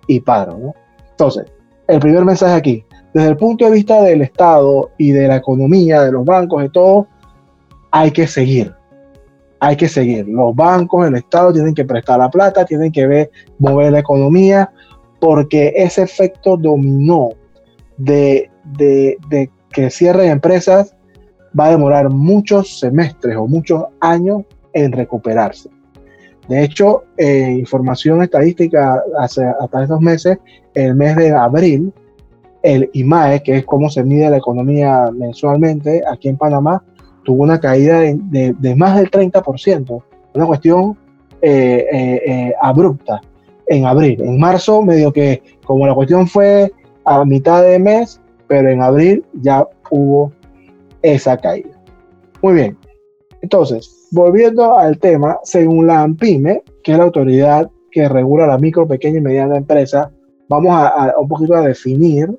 y 0.08 0.20
paro. 0.20 0.74
Entonces, 1.12 1.46
el 1.88 2.00
primer 2.00 2.24
mensaje 2.24 2.54
aquí, 2.54 2.86
desde 3.14 3.30
el 3.30 3.38
punto 3.38 3.66
de 3.66 3.72
vista 3.72 4.02
del 4.04 4.22
Estado 4.22 4.92
y 4.98 5.12
de 5.12 5.28
la 5.28 5.38
economía, 5.38 6.02
de 6.04 6.12
los 6.12 6.24
bancos, 6.24 6.62
de 6.62 6.70
todo, 6.70 7.08
hay 7.92 8.12
que 8.12 8.28
seguir. 8.28 8.74
Hay 9.60 9.76
que 9.76 9.88
seguir. 9.88 10.28
Los 10.28 10.56
bancos, 10.56 11.08
el 11.08 11.16
Estado 11.16 11.54
tienen 11.54 11.74
que 11.74 11.86
prestar 11.86 12.20
la 12.20 12.30
plata, 12.30 12.66
tienen 12.66 12.92
que 12.92 13.06
ver, 13.08 13.32
mover 13.58 13.92
la 13.92 14.00
economía, 14.00 14.72
porque 15.20 15.74
ese 15.76 16.04
efecto 16.04 16.56
dominó 16.58 17.30
de, 17.98 18.50
de, 18.78 19.50
que 19.72 19.90
cierren 19.90 20.32
empresas 20.32 20.96
va 21.58 21.66
a 21.66 21.72
demorar 21.72 22.10
muchos 22.10 22.80
semestres 22.80 23.36
o 23.36 23.48
muchos 23.48 23.84
años 24.00 24.44
en 24.74 24.92
recuperarse. 24.92 25.70
De 26.48 26.64
hecho, 26.64 27.04
eh, 27.18 27.56
información 27.60 28.24
estadística 28.24 29.04
hace 29.20 29.46
hasta 29.46 29.84
estos 29.84 30.02
meses, 30.02 30.38
el 30.74 30.96
mes 30.96 31.16
de 31.16 31.32
abril, 31.32 31.94
el 32.64 32.90
IMAE, 32.94 33.44
que 33.44 33.58
es 33.58 33.66
cómo 33.66 33.90
se 33.90 34.04
mide 34.04 34.30
la 34.30 34.38
economía 34.38 35.12
mensualmente 35.14 36.02
aquí 36.10 36.28
en 36.28 36.38
Panamá, 36.38 36.84
tuvo 37.24 37.44
una 37.44 37.60
caída 37.60 38.00
de, 38.00 38.76
más 38.76 38.98
del 38.98 39.10
30%, 39.12 40.04
una 40.34 40.46
cuestión 40.46 40.98
eh, 41.42 41.88
eh, 41.92 42.54
abrupta 42.62 43.22
en 43.68 43.86
abril. 43.86 44.22
En 44.22 44.40
marzo, 44.40 44.82
medio 44.82 45.14
que 45.14 45.42
como 45.64 45.88
la 45.88 45.94
cuestión 45.94 46.28
fue 46.28 46.72
a 47.06 47.24
mitad 47.26 47.64
de 47.64 47.80
mes, 47.80 48.20
pero 48.48 48.70
en 48.70 48.82
abril 48.82 49.24
ya 49.34 49.66
hubo 49.92 50.32
esa 51.02 51.38
caída. 51.38 51.70
Muy 52.42 52.54
bien. 52.54 52.78
Entonces, 53.42 54.08
volviendo 54.12 54.78
al 54.78 54.98
tema, 55.00 55.40
según 55.44 55.88
la 55.88 56.02
AMPIME, 56.02 56.64
que 56.84 56.92
es 56.92 56.98
la 56.98 57.06
autoridad 57.06 57.70
que 57.92 58.08
regula 58.10 58.48
la 58.48 58.58
micro, 58.58 58.88
pequeña 58.88 59.20
y 59.20 59.22
mediana 59.22 59.58
empresa, 59.58 60.12
vamos 60.48 60.72
a, 60.74 61.14
un 61.20 61.28
poquito 61.28 61.56
a 61.56 61.62
definir 61.62 62.30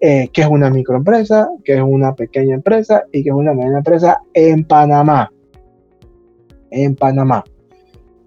eh, 0.00 0.28
qué 0.32 0.42
es 0.42 0.48
una 0.48 0.70
microempresa, 0.70 1.48
qué 1.64 1.74
es 1.76 1.82
una 1.82 2.14
pequeña 2.14 2.54
empresa 2.54 3.04
y 3.12 3.22
qué 3.22 3.30
es 3.30 3.34
una 3.34 3.54
mediana 3.54 3.78
empresa 3.78 4.20
en 4.34 4.64
Panamá. 4.64 5.30
En 6.70 6.94
Panamá. 6.94 7.44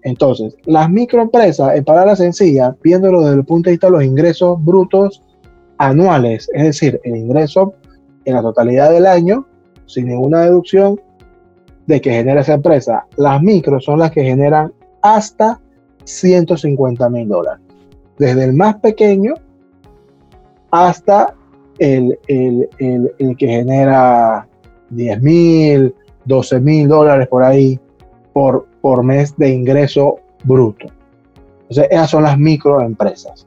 Entonces, 0.02 0.56
las 0.64 0.90
microempresas, 0.90 1.76
en 1.76 1.84
palabras 1.84 2.18
sencillas, 2.18 2.74
viéndolo 2.82 3.20
desde 3.20 3.36
el 3.36 3.44
punto 3.44 3.68
de 3.68 3.74
vista 3.74 3.86
de 3.86 3.92
los 3.92 4.04
ingresos 4.04 4.62
brutos 4.64 5.22
anuales, 5.78 6.48
es 6.54 6.64
decir, 6.64 7.00
el 7.04 7.16
ingreso 7.16 7.74
en 8.24 8.34
la 8.34 8.42
totalidad 8.42 8.90
del 8.90 9.06
año, 9.06 9.46
sin 9.86 10.06
ninguna 10.06 10.42
deducción 10.42 11.00
de 11.86 12.00
que 12.00 12.12
genera 12.12 12.40
esa 12.40 12.54
empresa. 12.54 13.06
Las 13.16 13.42
micros 13.42 13.84
son 13.84 13.98
las 13.98 14.10
que 14.10 14.22
generan 14.22 14.72
hasta 15.02 15.60
150 16.04 17.08
mil 17.10 17.28
dólares. 17.28 17.62
Desde 18.18 18.44
el 18.44 18.54
más 18.54 18.76
pequeño 18.76 19.34
hasta 20.70 21.34
el, 21.80 22.18
el, 22.28 22.68
el, 23.18 23.36
que 23.36 23.46
genera 23.48 24.46
10 24.90 25.22
mil, 25.22 25.94
12 26.26 26.60
mil 26.60 26.88
dólares 26.88 27.26
por 27.26 27.42
ahí 27.42 27.80
por, 28.34 28.66
por 28.82 29.02
mes 29.02 29.34
de 29.38 29.48
ingreso 29.48 30.16
bruto. 30.44 30.86
Entonces, 31.62 31.88
esas 31.90 32.10
son 32.10 32.24
las 32.24 32.38
microempresas. 32.38 33.46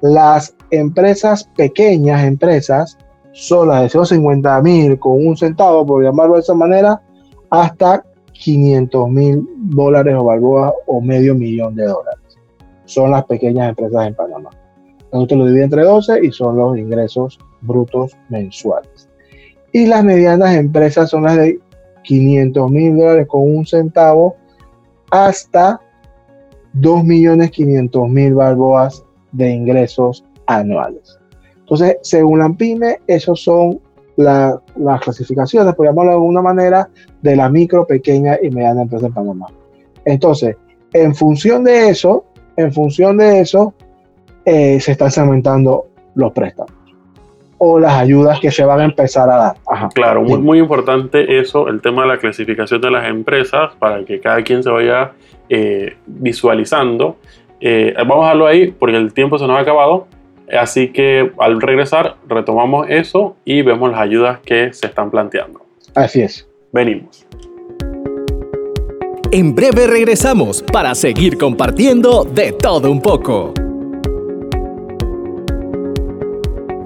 Las 0.00 0.56
empresas 0.70 1.44
pequeñas, 1.56 2.24
empresas, 2.24 2.96
son 3.32 3.68
las 3.68 3.82
de 3.82 3.88
150 3.90 4.62
mil 4.62 4.98
con 4.98 5.26
un 5.26 5.36
centavo, 5.36 5.84
por 5.84 6.02
llamarlo 6.02 6.34
de 6.34 6.40
esa 6.40 6.54
manera, 6.54 7.02
hasta 7.50 8.02
500 8.32 9.10
mil 9.10 9.46
dólares 9.56 10.14
o 10.16 10.24
balboas 10.24 10.72
o 10.86 11.00
medio 11.00 11.34
millón 11.34 11.74
de 11.74 11.84
dólares. 11.84 12.38
Son 12.86 13.10
las 13.10 13.24
pequeñas 13.26 13.68
empresas 13.68 14.06
en 14.06 14.14
Panamá. 14.14 14.50
Nosotros 15.12 15.40
lo 15.40 15.46
divide 15.46 15.64
entre 15.64 15.82
12 15.82 16.24
y 16.24 16.32
son 16.32 16.56
los 16.56 16.78
ingresos 16.78 17.38
brutos 17.60 18.16
mensuales. 18.28 19.08
Y 19.72 19.86
las 19.86 20.04
medianas 20.04 20.54
empresas 20.54 21.10
son 21.10 21.24
las 21.24 21.36
de 21.36 21.60
500 22.04 22.70
mil 22.70 22.96
dólares 22.96 23.26
con 23.28 23.42
un 23.42 23.66
centavo 23.66 24.36
hasta 25.10 25.80
2 26.72 27.04
millones 27.04 27.50
500 27.50 28.08
mil 28.08 28.34
balboas 28.34 29.04
de 29.32 29.50
ingresos 29.50 30.24
anuales. 30.46 31.18
Entonces, 31.60 31.98
según 32.02 32.38
la 32.38 32.48
PYME, 32.50 33.00
esos 33.06 33.42
son 33.42 33.80
las 34.16 34.60
clasificaciones, 35.02 35.74
por 35.74 35.86
llamarlo 35.86 36.12
de 36.12 36.16
alguna 36.16 36.42
manera, 36.42 36.88
de 37.20 37.36
la 37.36 37.50
micro, 37.50 37.86
pequeña 37.86 38.38
y 38.42 38.50
mediana 38.50 38.82
empresa 38.82 39.06
en 39.06 39.12
Panamá. 39.12 39.46
Entonces, 40.04 40.56
en 40.94 41.14
función 41.14 41.62
de 41.64 41.90
eso, 41.90 42.24
en 42.56 42.72
función 42.72 43.18
de 43.18 43.40
eso, 43.40 43.74
eh, 44.46 44.80
se 44.80 44.92
están 44.92 45.10
segmentando 45.10 45.88
los 46.14 46.32
préstamos 46.32 46.77
o 47.58 47.78
las 47.78 47.94
ayudas 47.94 48.40
que 48.40 48.50
se 48.50 48.64
van 48.64 48.80
a 48.80 48.84
empezar 48.84 49.28
a 49.28 49.36
dar. 49.36 49.56
Claro, 49.94 50.22
muy, 50.22 50.38
muy, 50.38 50.58
importante 50.58 51.38
eso, 51.40 51.68
el 51.68 51.80
tema 51.80 52.02
de 52.02 52.08
la 52.08 52.18
clasificación 52.18 52.80
de 52.80 52.90
las 52.90 53.08
empresas, 53.08 53.72
para 53.78 54.04
que 54.04 54.20
cada 54.20 54.42
quien 54.42 54.62
se 54.62 54.70
vaya 54.70 55.12
eh, 55.48 55.96
visualizando. 56.06 57.16
Eh, 57.60 57.94
vamos 57.98 58.18
a 58.18 58.20
dejarlo 58.22 58.46
ahí 58.46 58.70
porque 58.70 58.96
el 58.96 59.12
tiempo 59.12 59.38
se 59.38 59.46
nos 59.46 59.56
ha 59.56 59.60
acabado. 59.60 60.06
Así 60.56 60.88
que 60.88 61.30
al 61.38 61.60
regresar 61.60 62.16
retomamos 62.26 62.86
eso 62.88 63.36
y 63.44 63.62
vemos 63.62 63.90
las 63.90 64.00
ayudas 64.00 64.38
que 64.40 64.72
se 64.72 64.86
están 64.86 65.10
planteando. 65.10 65.60
Así 65.94 66.22
es. 66.22 66.48
Venimos. 66.72 67.26
En 69.30 69.54
breve 69.54 69.86
regresamos 69.86 70.62
para 70.72 70.94
seguir 70.94 71.36
compartiendo 71.36 72.24
de 72.24 72.52
todo 72.52 72.90
un 72.90 73.02
poco. 73.02 73.52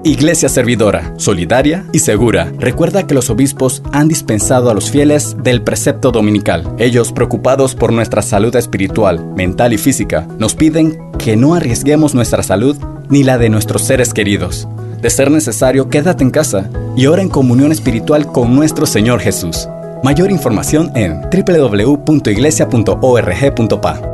Iglesia 0.05 0.49
servidora, 0.49 1.13
solidaria 1.15 1.85
y 1.93 1.99
segura. 1.99 2.51
Recuerda 2.59 3.07
que 3.07 3.13
los 3.13 3.29
obispos 3.29 3.81
han 3.93 4.09
dispensado 4.09 4.69
a 4.69 4.73
los 4.73 4.91
fieles 4.91 5.37
del 5.41 5.61
precepto 5.61 6.11
dominical. 6.11 6.75
Ellos, 6.77 7.13
preocupados 7.13 7.73
por 7.73 7.93
nuestra 7.93 8.21
salud 8.21 8.53
espiritual, 8.57 9.25
mental 9.33 9.71
y 9.71 9.77
física, 9.77 10.27
nos 10.37 10.55
piden 10.55 10.99
que 11.17 11.37
no 11.37 11.55
arriesguemos 11.55 12.13
nuestra 12.13 12.43
salud 12.43 12.75
ni 13.07 13.23
la 13.23 13.37
de 13.37 13.47
nuestros 13.47 13.83
seres 13.83 14.13
queridos. 14.13 14.67
De 15.01 15.09
ser 15.09 15.31
necesario, 15.31 15.87
quédate 15.87 16.25
en 16.25 16.31
casa 16.31 16.69
y 16.97 17.05
ora 17.05 17.21
en 17.21 17.29
comunión 17.29 17.71
espiritual 17.71 18.27
con 18.27 18.53
nuestro 18.53 18.85
Señor 18.85 19.21
Jesús. 19.21 19.69
Mayor 20.03 20.31
información 20.31 20.91
en 20.95 21.21
www.iglesia.org.pa. 21.31 24.12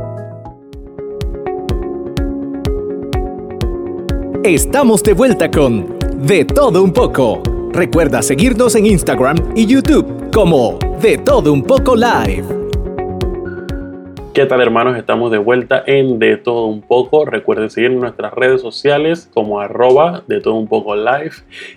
Estamos 4.46 5.04
de 5.04 5.12
vuelta 5.12 5.52
con 5.52 6.00
De 6.16 6.46
todo 6.46 6.82
un 6.82 6.94
poco. 6.94 7.44
Recuerda 7.74 8.22
seguirnos 8.22 8.74
en 8.76 8.86
Instagram 8.86 9.36
y 9.54 9.66
YouTube 9.66 10.32
como 10.34 10.80
De 11.02 11.18
todo 11.18 11.52
un 11.52 11.62
poco 11.62 11.94
live. 11.94 12.46
¿Qué 14.34 14.46
tal 14.46 14.62
hermanos? 14.62 14.98
Estamos 14.98 15.30
de 15.32 15.40
vuelta 15.40 15.84
en 15.86 16.20
De 16.20 16.38
Todo 16.38 16.68
Un 16.68 16.82
Poco. 16.82 17.26
Recuerden 17.26 17.70
seguir 17.70 17.92
en 17.92 18.00
nuestras 18.00 18.34
redes 18.34 18.62
sociales 18.62 19.30
como 19.34 19.60
arroba 19.60 20.24
de 20.28 20.40
todo 20.40 20.54
un 20.54 20.68
poco 20.68 20.96
live, 20.96 21.32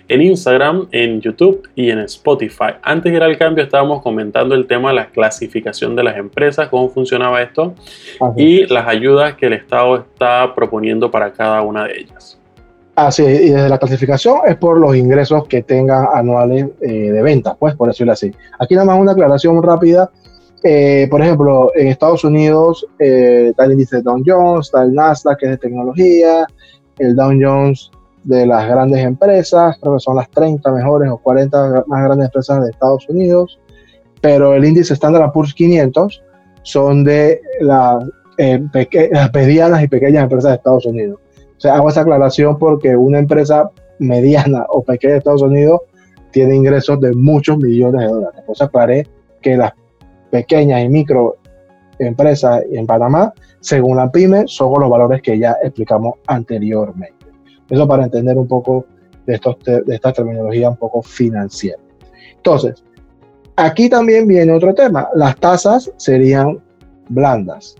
en 0.07 0.21
Instagram, 0.21 0.87
en 0.91 1.19
YouTube 1.19 1.67
y 1.75 1.89
en 1.89 1.99
Spotify. 1.99 2.75
Antes 2.81 3.11
de 3.11 3.17
ir 3.17 3.23
al 3.23 3.37
cambio 3.37 3.65
estábamos 3.65 4.01
comentando 4.01 4.55
el 4.55 4.67
tema 4.67 4.89
de 4.89 4.95
la 4.95 5.07
clasificación 5.07 5.97
de 5.97 6.03
las 6.03 6.15
empresas, 6.15 6.69
cómo 6.69 6.87
funcionaba 6.87 7.41
esto 7.41 7.73
y 8.37 8.65
las 8.67 8.87
ayudas 8.87 9.33
que 9.33 9.47
el 9.47 9.53
Estado 9.53 9.97
está 9.97 10.55
proponiendo 10.55 11.11
para 11.11 11.33
cada 11.33 11.61
una 11.63 11.85
de 11.85 11.99
ellas. 11.99 12.39
Así, 12.95 13.23
y 13.23 13.49
desde 13.49 13.69
la 13.69 13.79
clasificación 13.79 14.41
es 14.45 14.55
por 14.57 14.79
los 14.79 14.95
ingresos 14.95 15.47
que 15.47 15.63
tengan 15.63 16.05
anuales 16.13 16.67
eh, 16.81 17.11
de 17.11 17.21
venta, 17.23 17.55
pues 17.55 17.75
por 17.75 17.87
decirlo 17.87 18.13
así. 18.13 18.31
Aquí 18.59 18.75
nada 18.75 18.85
más 18.85 18.99
una 18.99 19.13
aclaración 19.13 19.63
rápida 19.63 20.11
eh, 20.63 21.07
por 21.11 21.21
ejemplo, 21.21 21.71
en 21.75 21.87
Estados 21.87 22.23
Unidos 22.23 22.87
eh, 22.97 23.47
está 23.49 23.65
el 23.65 23.73
índice 23.73 24.01
Dow 24.01 24.23
Jones, 24.25 24.67
está 24.67 24.83
el 24.83 24.93
Nasdaq, 24.93 25.37
que 25.37 25.45
es 25.45 25.51
de 25.51 25.57
tecnología, 25.57 26.47
el 26.99 27.15
Dow 27.15 27.33
Jones 27.37 27.91
de 28.23 28.45
las 28.45 28.65
grandes 28.69 29.03
empresas, 29.03 29.77
creo 29.81 29.95
que 29.95 29.99
son 29.99 30.15
las 30.15 30.29
30 30.31 30.71
mejores 30.71 31.11
o 31.11 31.17
40 31.17 31.83
más 31.87 32.03
grandes 32.05 32.27
empresas 32.27 32.63
de 32.63 32.71
Estados 32.71 33.07
Unidos. 33.09 33.59
pero 34.21 34.53
el 34.53 34.63
índice 34.63 34.93
Standard 34.93 35.33
Poor's 35.33 35.53
500 35.53 36.23
son 36.61 37.03
de 37.03 37.41
las 37.59 38.05
medianas 39.33 39.83
y 39.83 39.87
pequeñas 39.89 40.23
empresas 40.23 40.51
de 40.51 40.55
Estados 40.55 40.85
Unidos. 40.85 41.19
Hago 41.65 41.89
esa 41.89 42.01
aclaración 42.01 42.57
porque 42.57 42.95
una 42.95 43.19
empresa 43.19 43.69
mediana 43.99 44.65
o 44.69 44.83
pequeña 44.83 45.13
de 45.13 45.17
Estados 45.19 45.41
Unidos 45.41 45.81
tiene 46.31 46.55
ingresos 46.55 46.99
de 46.99 47.13
muchos 47.13 47.57
millones 47.57 48.01
de 48.01 48.07
dólares. 48.07 48.39
Entonces 48.39 48.67
aclaré 48.67 49.07
que 49.41 49.55
las 49.55 49.73
pequeñas 50.31 50.83
y 50.83 50.89
micro 50.89 51.37
empresas 51.99 52.63
en 52.71 52.85
Panamá, 52.87 53.33
según 53.59 53.97
la 53.97 54.11
PYME, 54.11 54.45
son 54.47 54.73
los 54.79 54.89
valores 54.89 55.21
que 55.21 55.37
ya 55.37 55.55
explicamos 55.61 56.15
anteriormente. 56.27 57.25
Eso 57.69 57.87
para 57.87 58.03
entender 58.03 58.37
un 58.37 58.47
poco 58.47 58.85
de, 59.25 59.35
estos 59.35 59.57
de 59.63 59.83
esta 59.87 60.11
terminología 60.11 60.69
un 60.69 60.77
poco 60.77 61.01
financiera. 61.01 61.79
Entonces, 62.35 62.83
aquí 63.55 63.89
también 63.89 64.27
viene 64.27 64.51
otro 64.51 64.73
tema. 64.73 65.07
Las 65.15 65.37
tasas 65.37 65.91
serían 65.97 66.61
blandas 67.09 67.75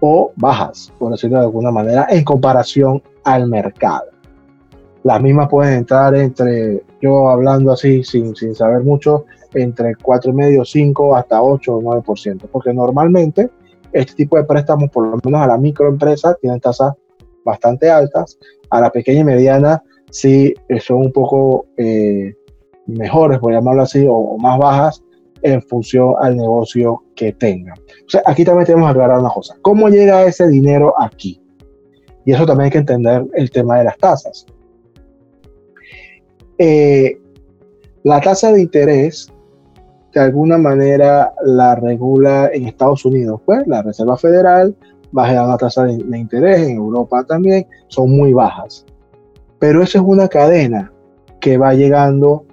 o 0.00 0.32
bajas, 0.36 0.92
por 0.98 1.12
decirlo 1.12 1.38
de 1.38 1.44
alguna 1.44 1.70
manera, 1.70 2.06
en 2.10 2.24
comparación 2.24 3.02
al 3.24 3.48
mercado. 3.48 4.06
Las 5.02 5.22
mismas 5.22 5.48
pueden 5.48 5.74
entrar 5.74 6.14
entre, 6.14 6.82
yo 7.00 7.30
hablando 7.30 7.72
así 7.72 8.04
sin, 8.04 8.36
sin 8.36 8.54
saber 8.54 8.82
mucho, 8.82 9.24
entre 9.54 9.94
4,5, 9.94 10.64
5 10.64 11.16
hasta 11.16 11.42
8 11.42 11.76
o 11.76 11.82
9%, 11.82 12.48
porque 12.52 12.72
normalmente 12.72 13.50
este 13.92 14.14
tipo 14.14 14.36
de 14.36 14.44
préstamos, 14.44 14.90
por 14.90 15.06
lo 15.06 15.18
menos 15.24 15.40
a 15.40 15.46
la 15.46 15.58
microempresa, 15.58 16.34
tienen 16.40 16.60
tasas 16.60 16.94
bastante 17.44 17.90
altas, 17.90 18.38
a 18.68 18.80
la 18.80 18.90
pequeña 18.90 19.20
y 19.20 19.24
mediana 19.24 19.82
sí 20.10 20.54
eh, 20.68 20.80
son 20.80 20.98
un 20.98 21.12
poco 21.12 21.66
eh, 21.76 22.34
mejores, 22.86 23.38
por 23.38 23.52
llamarlo 23.52 23.82
así, 23.82 24.06
o, 24.08 24.36
más 24.38 24.58
bajas 24.58 25.02
en 25.42 25.62
función 25.62 26.14
al 26.20 26.36
negocio 26.36 27.02
que 27.14 27.32
tengan. 27.32 27.78
O 27.78 28.08
sea, 28.08 28.22
aquí 28.26 28.44
también 28.44 28.66
tenemos 28.66 28.88
que 28.88 28.90
aclarar 28.90 29.20
una 29.20 29.30
cosa. 29.30 29.56
¿Cómo 29.62 29.88
llega 29.88 30.24
ese 30.24 30.48
dinero 30.48 30.94
aquí? 31.00 31.40
Y 32.24 32.32
eso 32.32 32.46
también 32.46 32.66
hay 32.66 32.70
que 32.70 32.78
entender 32.78 33.26
el 33.34 33.50
tema 33.50 33.78
de 33.78 33.84
las 33.84 33.98
tasas. 33.98 34.46
Eh, 36.58 37.18
la 38.02 38.20
tasa 38.20 38.52
de 38.52 38.60
interés 38.60 39.32
de 40.12 40.20
alguna 40.20 40.58
manera 40.58 41.32
la 41.44 41.74
regula 41.76 42.50
en 42.52 42.66
Estados 42.66 43.04
Unidos, 43.04 43.40
pues 43.44 43.66
la 43.66 43.82
Reserva 43.82 44.16
Federal 44.16 44.74
baja 45.12 45.46
la 45.46 45.56
tasa 45.56 45.84
de, 45.84 46.18
interés, 46.18 46.68
en 46.68 46.76
Europa 46.76 47.24
también, 47.24 47.66
son 47.88 48.10
muy 48.10 48.32
bajas. 48.32 48.84
Pero 49.58 49.82
eso 49.82 49.98
es 49.98 50.04
una 50.04 50.28
cadena 50.28 50.92
que 51.40 51.58
va 51.58 51.74
llegando 51.74 52.44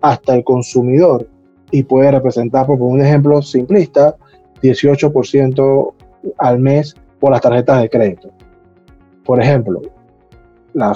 hasta 0.00 0.34
el 0.34 0.44
consumidor 0.44 1.28
y 1.70 1.82
puede 1.82 2.10
representar, 2.10 2.66
por 2.66 2.80
un 2.80 3.00
ejemplo 3.00 3.42
simplista, 3.42 4.16
18% 4.62 5.92
al 6.38 6.58
mes 6.58 6.94
por 7.20 7.32
las 7.32 7.40
tarjetas 7.40 7.82
de 7.82 7.90
crédito. 7.90 8.30
Por 9.24 9.40
ejemplo, 9.40 9.80
la, 10.72 10.94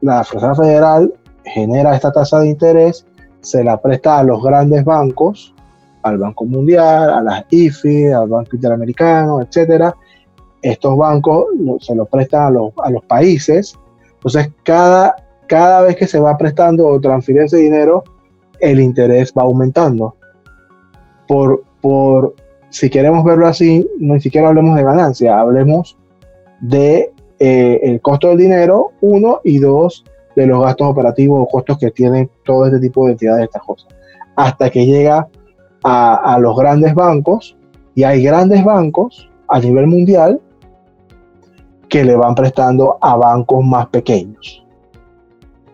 la 0.00 0.22
Reserva 0.22 0.54
Federal 0.54 1.12
genera 1.44 1.94
esta 1.94 2.12
tasa 2.12 2.40
de 2.40 2.48
interés, 2.48 3.06
se 3.40 3.62
la 3.64 3.80
presta 3.80 4.18
a 4.18 4.24
los 4.24 4.42
grandes 4.42 4.84
bancos 4.84 5.54
al 6.02 6.18
Banco 6.18 6.44
Mundial, 6.44 7.10
a 7.10 7.22
las 7.22 7.44
IFI, 7.50 8.08
al 8.08 8.28
Banco 8.28 8.56
Interamericano, 8.56 9.42
etcétera. 9.42 9.94
Estos 10.62 10.96
bancos 10.96 11.46
se 11.80 11.94
los 11.94 12.08
prestan 12.08 12.46
a 12.46 12.50
los, 12.50 12.72
a 12.82 12.90
los 12.90 13.04
países. 13.04 13.78
Entonces, 14.14 14.50
cada, 14.64 15.16
cada 15.46 15.82
vez 15.82 15.96
que 15.96 16.06
se 16.06 16.18
va 16.18 16.36
prestando 16.36 16.86
o 16.86 17.00
transfiere 17.00 17.44
ese 17.44 17.58
dinero, 17.58 18.04
el 18.60 18.80
interés 18.80 19.32
va 19.36 19.42
aumentando. 19.42 20.16
Por, 21.26 21.62
por, 21.80 22.34
si 22.70 22.90
queremos 22.90 23.24
verlo 23.24 23.46
así, 23.46 23.88
ni 23.98 24.20
siquiera 24.20 24.48
hablemos 24.48 24.76
de 24.76 24.82
ganancia, 24.82 25.38
hablemos 25.38 25.96
de 26.60 27.12
eh, 27.38 27.80
el 27.82 28.00
costo 28.00 28.28
del 28.28 28.38
dinero, 28.38 28.92
uno, 29.00 29.40
y 29.44 29.58
dos, 29.58 30.04
de 30.34 30.46
los 30.46 30.62
gastos 30.62 30.88
operativos 30.88 31.40
o 31.42 31.46
costos 31.46 31.78
que 31.78 31.90
tienen 31.90 32.30
todo 32.44 32.66
este 32.66 32.78
tipo 32.78 33.04
de 33.06 33.12
entidades, 33.12 33.44
estas 33.44 33.62
cosas. 33.62 33.88
Hasta 34.36 34.70
que 34.70 34.86
llega 34.86 35.28
a, 35.82 36.38
los 36.40 36.56
grandes 36.56 36.94
bancos 36.94 37.56
y 37.94 38.04
hay 38.04 38.22
grandes 38.22 38.64
bancos 38.64 39.28
a 39.48 39.58
nivel 39.58 39.86
mundial 39.86 40.40
que 41.88 42.04
le 42.04 42.14
van 42.14 42.34
prestando 42.34 42.98
a 43.00 43.16
bancos 43.16 43.64
más 43.64 43.88
pequeños 43.88 44.64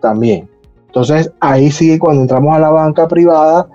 también. 0.01 0.49
Entonces 0.87 1.33
ahí 1.41 1.71
sí, 1.71 1.99
cuando 1.99 2.23
entramos 2.23 2.55
a 2.55 2.61
la 2.61 2.71
banca 2.71 3.09
privada, 3.09 3.69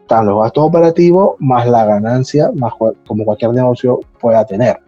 están 0.00 0.26
los 0.26 0.42
gastos 0.42 0.64
operativos 0.64 1.34
más 1.38 1.66
la 1.68 1.84
ganancia, 1.84 2.50
más 2.56 2.72
como 3.06 3.24
cualquier 3.24 3.52
negocio 3.52 4.00
pueda 4.20 4.44
tener. 4.44 4.78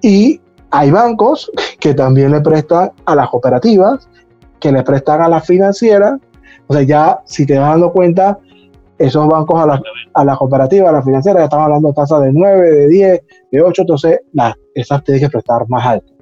Y 0.00 0.40
hay 0.72 0.90
bancos 0.90 1.52
que 1.78 1.94
también 1.94 2.32
le 2.32 2.40
prestan 2.40 2.92
a 3.04 3.14
las 3.14 3.28
cooperativas, 3.28 4.08
que 4.58 4.72
le 4.72 4.82
prestan 4.82 5.20
a 5.20 5.28
las 5.28 5.46
financieras. 5.46 6.18
O 6.66 6.74
sea, 6.74 6.82
ya 6.82 7.20
si 7.26 7.44
te 7.44 7.58
vas 7.58 7.70
dando 7.70 7.92
cuenta, 7.92 8.38
esos 8.98 9.26
bancos 9.28 9.60
a 9.60 9.66
la, 9.66 9.82
a 10.14 10.24
la 10.24 10.36
cooperativa, 10.36 10.88
a 10.88 10.92
la 10.92 11.02
financiera, 11.02 11.40
ya 11.40 11.44
estamos 11.44 11.64
hablando 11.64 11.88
de 11.88 11.94
tasas 11.94 12.22
de 12.22 12.32
9, 12.32 12.70
de 12.70 12.88
10, 12.88 13.22
de 13.50 13.62
8, 13.62 13.82
entonces 13.82 14.20
las, 14.32 14.54
esas 14.74 15.04
tienen 15.04 15.24
que 15.24 15.30
prestar 15.30 15.68
más 15.68 15.84
alto. 15.84 16.12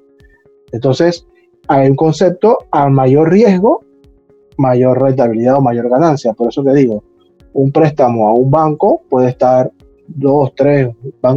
Entonces, 0.72 1.26
hay 1.68 1.88
un 1.88 1.96
concepto 1.96 2.58
a 2.72 2.88
mayor 2.88 3.30
riesgo, 3.30 3.84
mayor 4.56 5.00
rentabilidad 5.00 5.56
o 5.56 5.60
mayor 5.60 5.88
ganancia. 5.88 6.32
Por 6.32 6.48
eso 6.48 6.64
te 6.64 6.74
digo, 6.74 7.04
un 7.52 7.70
préstamo 7.70 8.28
a 8.28 8.34
un 8.34 8.50
banco 8.50 9.02
puede 9.08 9.28
estar 9.28 9.70
2, 10.16 10.54
3, 10.54 10.88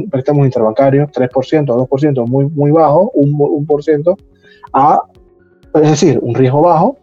préstamos 0.09 0.45
interbancarios, 0.45 1.09
3%, 1.12 1.65
2%, 1.65 2.27
muy, 2.27 2.47
muy 2.47 2.71
bajo, 2.71 3.12
un, 3.13 3.36
un 3.38 3.65
por 3.65 3.83
ciento, 3.83 4.17
a, 4.71 5.01
es 5.75 5.89
decir, 5.89 6.19
un 6.21 6.36
riesgo 6.36 6.62
bajo, 6.62 6.97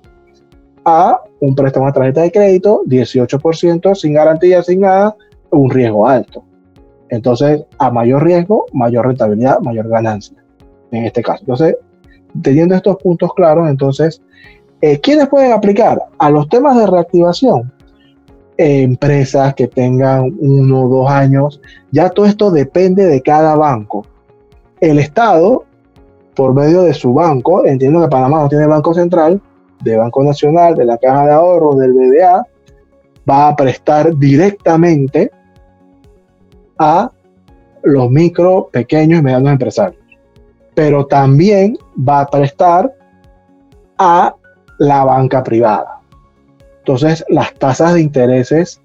a 0.85 1.21
un 1.41 1.55
préstamo 1.55 1.87
a 1.87 1.93
tarjeta 1.93 2.23
de 2.23 2.33
crédito, 2.33 2.83
18% 2.87 3.95
sin 3.95 4.15
garantía, 4.15 4.63
sin 4.63 4.81
nada, 4.81 5.17
un 5.51 5.71
riesgo 5.71 6.07
alto. 6.07 6.45
Entonces, 7.09 7.65
a 7.79 7.91
mayor 7.91 8.25
riesgo, 8.25 8.67
mayor 8.73 9.07
rentabilidad, 9.07 9.61
mayor 9.61 9.89
ganancia, 9.89 10.37
en 10.93 11.05
este 11.05 11.23
caso. 11.23 11.41
Entonces, 11.41 11.77
teniendo 12.43 12.75
estos 12.75 12.97
puntos 12.97 13.35
claros, 13.35 13.69
entonces, 13.69 14.23
eh, 14.81 15.01
¿quiénes 15.01 15.29
pueden 15.29 15.53
aplicar? 15.53 16.01
A 16.19 16.31
los 16.31 16.49
temas 16.49 16.77
de 16.77 16.87
reactivación, 16.87 17.73
empresas 18.61 19.55
que 19.55 19.69
tengan 19.69 20.37
uno 20.39 20.85
o 20.85 20.89
dos 20.89 21.11
años, 21.11 21.63
ya 21.91 22.11
todo 22.11 22.27
esto 22.27 22.51
depende 22.51 23.07
de 23.07 23.23
cada 23.23 23.57
banco. 23.57 24.05
El 24.81 24.99
Estado, 24.99 25.65
por 26.35 26.55
medio 26.55 26.83
de 26.83 26.93
su 26.93 27.15
banco, 27.15 27.65
entiendo 27.65 28.03
que 28.03 28.09
Panamá 28.09 28.43
no 28.43 28.49
tiene 28.51 28.67
banco 28.67 28.93
central, 28.93 29.41
de 29.83 29.97
Banco 29.97 30.23
Nacional, 30.23 30.75
de 30.75 30.85
la 30.85 30.99
Caja 30.99 31.25
de 31.25 31.33
Ahorros, 31.33 31.79
del 31.79 31.95
BDA, 31.95 32.47
va 33.29 33.49
a 33.49 33.57
prestar 33.57 34.15
directamente 34.17 35.31
a 36.79 37.11
los 37.83 38.11
micro, 38.11 38.69
pequeños 38.71 39.21
y 39.21 39.23
medianos 39.23 39.53
empresarios. 39.53 40.03
Pero 40.75 41.07
también 41.07 41.79
va 41.97 42.21
a 42.21 42.27
prestar 42.27 42.93
a 43.97 44.35
la 44.79 45.05
banca 45.05 45.43
privada. 45.43 46.00
Entonces, 46.81 47.25
las 47.29 47.55
tasas 47.55 47.95
de 47.95 48.01
intereses 48.01 48.81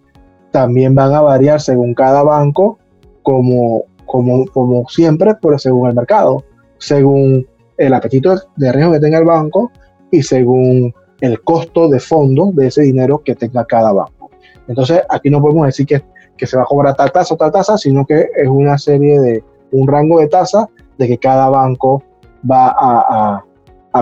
también 0.52 0.96
van 0.96 1.14
a 1.14 1.22
variar 1.22 1.60
según 1.60 1.94
cada 1.94 2.24
banco, 2.24 2.80
como, 3.24 3.84
como, 4.06 4.46
como 4.48 4.88
siempre, 4.88 5.36
pero 5.42 5.58
según 5.58 5.90
el 5.90 5.96
mercado, 5.96 6.44
según 6.78 7.48
el 7.78 7.94
apetito 7.94 8.36
de 8.56 8.72
riesgo 8.72 8.94
que 8.94 9.00
tenga 9.00 9.18
el 9.18 9.26
banco 9.26 9.72
y 10.12 10.22
según 10.22 10.94
el 11.22 11.42
costo 11.42 11.90
de 11.90 12.00
fondo 12.00 12.52
de 12.54 12.68
ese 12.68 12.84
dinero 12.84 13.22
que 13.24 13.36
tenga 13.36 13.66
cada 13.66 13.92
banco. 13.92 14.30
Entonces, 14.68 15.02
aquí 15.10 15.30
no 15.30 15.42
podemos 15.42 15.66
decir 15.66 15.86
que, 15.86 16.04
que 16.38 16.48
se 16.48 16.58
va 16.58 16.64
a 16.64 16.68
cobrar 16.68 16.96
tal 16.96 17.12
tasa 17.12 17.34
o 17.34 17.38
tal 17.38 17.52
tasa, 17.52 17.78
sino 17.78 18.06
que 18.06 18.28
es 18.36 18.48
una 18.48 18.78
serie 18.78 19.20
de, 19.20 19.44
un 19.72 19.88
rango 19.88 20.20
de 20.20 20.28
tasas 20.28 20.68
de 20.98 21.08
que 21.08 21.18
cada 21.18 21.50
banco 21.50 22.04
va 22.50 22.68
a, 22.68 23.06
a, 23.10 23.46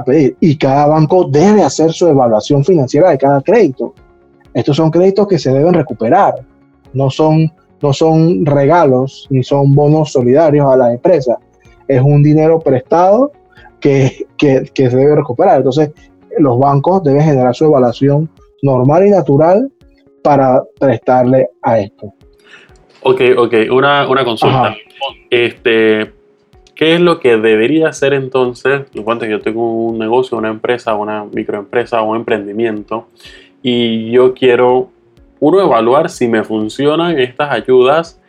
pedir. 0.02 0.38
Y 0.40 0.58
cada 0.58 0.88
banco 0.88 1.28
debe 1.30 1.62
hacer 1.62 1.92
su 1.92 2.08
evaluación 2.08 2.64
financiera 2.64 3.10
de 3.10 3.18
cada 3.18 3.42
crédito. 3.42 3.94
Estos 4.54 4.78
son 4.78 4.92
créditos 4.92 5.28
que 5.28 5.38
se 5.38 5.52
deben 5.52 5.74
recuperar, 5.74 6.36
no 6.94 7.10
son, 7.10 7.52
no 7.82 7.92
son 7.92 8.46
regalos 8.46 9.28
ni 9.30 9.44
son 9.44 9.76
bonos 9.76 10.14
solidarios 10.14 10.72
a 10.72 10.78
las 10.78 10.94
empresas. 10.94 11.38
Es 11.88 12.02
un 12.02 12.24
dinero 12.24 12.60
prestado 12.60 13.34
que, 13.80 14.26
que, 14.38 14.70
que 14.74 14.90
se 14.90 14.96
debe 14.96 15.18
recuperar. 15.18 15.58
Entonces, 15.58 15.92
los 16.38 16.58
bancos 16.58 17.04
deben 17.04 17.24
generar 17.24 17.54
su 17.54 17.66
evaluación 17.66 18.30
normal 18.62 19.06
y 19.06 19.10
natural 19.10 19.70
para 20.24 20.64
prestarle 20.80 21.50
a 21.62 21.80
esto. 21.80 22.14
Ok, 23.02 23.22
ok, 23.38 23.54
una, 23.70 24.08
una 24.08 24.24
consulta. 24.24 24.76
Este, 25.30 26.14
¿Qué 26.76 26.96
es 26.96 27.02
lo 27.02 27.20
que 27.20 27.38
debería 27.38 27.90
hacer 27.90 28.14
entonces? 28.14 28.84
que 28.92 29.30
yo 29.30 29.42
tengo 29.42 29.88
un 29.88 30.00
negocio, 30.00 30.38
una 30.38 30.50
empresa, 30.50 30.96
una 30.96 31.26
microempresa, 31.26 32.02
un 32.02 32.18
emprendimiento 32.18 33.08
y 33.62 34.12
yo 34.12 34.34
quiero 34.34 34.90
uno, 35.40 35.62
evaluar 35.62 36.10
si 36.10 36.28
me 36.28 36.44
funcionan 36.44 37.20
estas 37.20 37.52
ayudas 37.52 38.22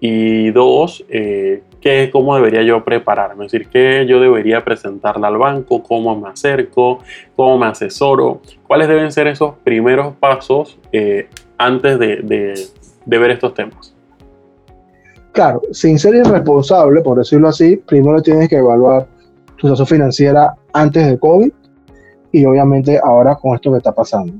y 0.00 0.50
dos, 0.50 1.04
eh, 1.08 1.62
¿qué, 1.80 2.10
cómo 2.12 2.34
debería 2.34 2.62
yo 2.62 2.84
prepararme, 2.84 3.46
es 3.46 3.52
decir, 3.52 3.68
qué 3.68 4.06
yo 4.08 4.20
debería 4.20 4.64
presentarle 4.64 5.26
al 5.26 5.36
banco, 5.36 5.82
cómo 5.82 6.18
me 6.18 6.28
acerco, 6.28 7.00
cómo 7.36 7.58
me 7.58 7.66
asesoro, 7.66 8.40
cuáles 8.66 8.88
deben 8.88 9.12
ser 9.12 9.26
esos 9.26 9.56
primeros 9.64 10.14
pasos 10.16 10.78
eh, 10.92 11.28
antes 11.58 11.98
de, 11.98 12.54
ver 13.04 13.30
estos 13.30 13.52
temas. 13.52 13.94
Claro, 15.32 15.62
sin 15.72 15.98
ser 15.98 16.14
irresponsable, 16.16 17.00
por 17.02 17.18
decirlo 17.18 17.48
así, 17.48 17.76
primero 17.76 18.20
tienes 18.20 18.48
que 18.48 18.56
evaluar 18.56 19.06
tu 19.56 19.68
situación 19.68 19.86
financiera 19.86 20.56
antes 20.72 21.06
de 21.06 21.18
COVID 21.18 21.52
y 22.32 22.44
obviamente 22.44 22.98
ahora 23.02 23.36
con 23.36 23.54
esto 23.54 23.70
que 23.70 23.78
está 23.78 23.92
pasando. 23.92 24.32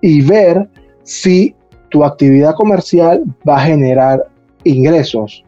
Y 0.00 0.22
ver 0.22 0.68
si 1.02 1.54
tu 1.90 2.04
actividad 2.04 2.54
comercial 2.54 3.22
va 3.48 3.56
a 3.56 3.66
generar 3.66 4.24
ingresos 4.64 5.44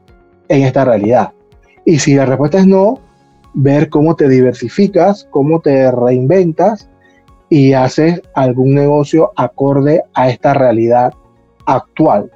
en 0.49 0.63
esta 0.63 0.85
realidad. 0.85 1.33
Y 1.85 1.99
si 1.99 2.15
la 2.15 2.27
respuesta 2.27 2.59
es 2.59 2.67
no, 2.67 3.01
ver 3.55 3.89
cómo 3.89 4.15
te 4.15 4.29
diversificas, 4.29 5.27
cómo 5.31 5.61
te 5.61 5.91
reinventas 5.91 6.89
y 7.49 7.73
haces 7.73 8.21
algún 8.35 8.75
negocio 8.75 9.33
acorde 9.37 10.03
a 10.15 10.29
esta 10.31 10.55
realidad 10.55 11.13
actual. 11.65 12.31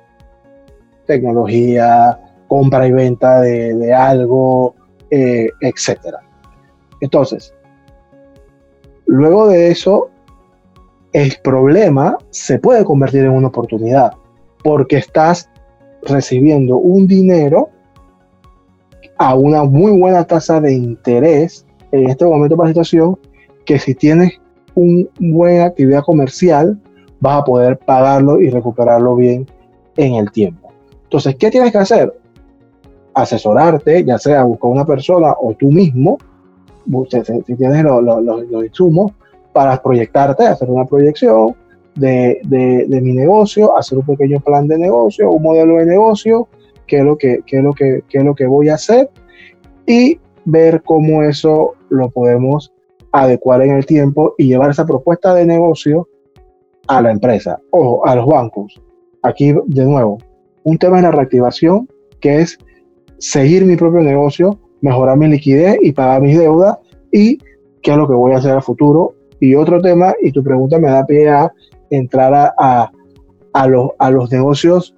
Tecnología, 1.06 2.18
compra 2.50 2.84
y 2.88 2.90
venta 2.90 3.40
de, 3.40 3.94
algo, 3.94 4.74
eh, 5.08 5.50
etc. 5.60 6.16
Entonces, 7.00 7.54
luego 9.06 9.46
de 9.46 9.70
eso, 9.70 10.10
el 11.12 11.36
problema 11.44 12.18
se 12.30 12.58
puede 12.58 12.84
convertir 12.84 13.22
en 13.22 13.30
una 13.30 13.46
oportunidad 13.46 14.14
porque 14.64 14.96
estás 14.96 15.48
recibiendo 16.02 16.78
un 16.78 17.06
dinero 17.06 17.70
a 19.18 19.36
una 19.36 19.62
muy 19.62 19.96
buena 19.96 20.24
tasa 20.24 20.60
de 20.60 20.74
interés 20.74 21.64
en 21.92 22.10
este 22.10 22.24
momento 22.24 22.56
para 22.56 22.70
la 22.70 22.74
situación 22.74 23.16
que 23.64 23.78
si 23.78 23.94
tienes 23.94 24.40
una 24.74 25.06
buena 25.20 25.66
actividad 25.66 26.02
comercial 26.02 26.80
vas 27.20 27.42
a 27.42 27.44
poder 27.44 27.78
pagarlo 27.78 28.40
y 28.40 28.50
recuperarlo 28.50 29.14
bien 29.14 29.46
en 29.96 30.14
el 30.14 30.32
tiempo. 30.32 30.72
Entonces, 31.04 31.36
¿qué 31.36 31.50
tienes 31.50 31.70
que 31.70 31.78
hacer? 31.78 32.19
Asesorarte, 33.22 34.04
ya 34.04 34.18
sea 34.18 34.44
buscar 34.44 34.70
una 34.70 34.84
persona 34.84 35.34
o 35.40 35.54
tú 35.54 35.70
mismo, 35.70 36.18
si 37.08 37.56
tienes 37.56 37.84
los 37.84 38.64
insumos, 38.64 39.12
para 39.52 39.82
proyectarte, 39.82 40.46
hacer 40.46 40.70
una 40.70 40.84
proyección, 40.84 41.54
de, 41.94 42.40
de, 42.44 43.00
mi 43.00 43.12
negocio, 43.12 43.76
hacer 43.76 43.98
un 43.98 44.06
pequeño 44.06 44.40
plan 44.40 44.66
de 44.66 44.78
negocio, 44.78 45.30
un 45.30 45.42
modelo 45.42 45.76
de 45.76 45.86
negocio, 45.86 46.48
qué 46.86 46.98
es 46.98 47.04
lo 47.04 47.16
que, 47.16 47.40
qué 47.46 47.58
es 47.58 47.62
lo 47.62 47.72
que, 47.72 48.02
qué 48.08 48.18
es 48.18 48.24
lo 48.24 48.34
que 48.34 48.46
voy 48.46 48.68
a 48.68 48.74
hacer 48.74 49.10
y 49.86 50.18
ver 50.44 50.82
cómo 50.82 51.22
eso 51.22 51.74
lo 51.88 52.10
podemos 52.10 52.72
adecuar 53.12 53.62
en 53.62 53.72
el 53.72 53.86
tiempo 53.86 54.34
y 54.38 54.46
llevar 54.46 54.70
esa 54.70 54.86
propuesta 54.86 55.34
de 55.34 55.44
negocio 55.44 56.08
a 56.86 57.02
la 57.02 57.10
empresa 57.10 57.60
o 57.70 58.06
a 58.06 58.14
los 58.14 58.26
bancos. 58.26 58.80
Aquí, 59.22 59.52
de 59.66 59.84
nuevo, 59.84 60.18
un 60.62 60.78
tema 60.78 60.96
de 60.96 61.02
la 61.02 61.10
reactivación 61.10 61.88
que 62.20 62.40
es 62.40 62.58
seguir 63.20 63.64
mi 63.64 63.76
propio 63.76 64.00
negocio, 64.00 64.58
mejorar 64.80 65.16
mi 65.16 65.28
liquidez 65.28 65.78
y 65.82 65.92
pagar 65.92 66.22
mis 66.22 66.38
deudas 66.38 66.78
y 67.12 67.38
qué 67.82 67.92
es 67.92 67.96
lo 67.96 68.08
que 68.08 68.14
voy 68.14 68.32
a 68.32 68.38
hacer 68.38 68.56
a 68.56 68.60
futuro. 68.60 69.14
Y 69.38 69.54
otro 69.54 69.80
tema, 69.80 70.14
y 70.20 70.32
tu 70.32 70.42
pregunta 70.42 70.78
me 70.78 70.90
da 70.90 71.06
pie 71.06 71.28
a 71.28 71.52
entrar 71.90 72.52
a, 72.58 72.90
a, 73.52 73.66
los, 73.68 73.90
a 73.98 74.10
los 74.10 74.30
negocios, 74.30 74.94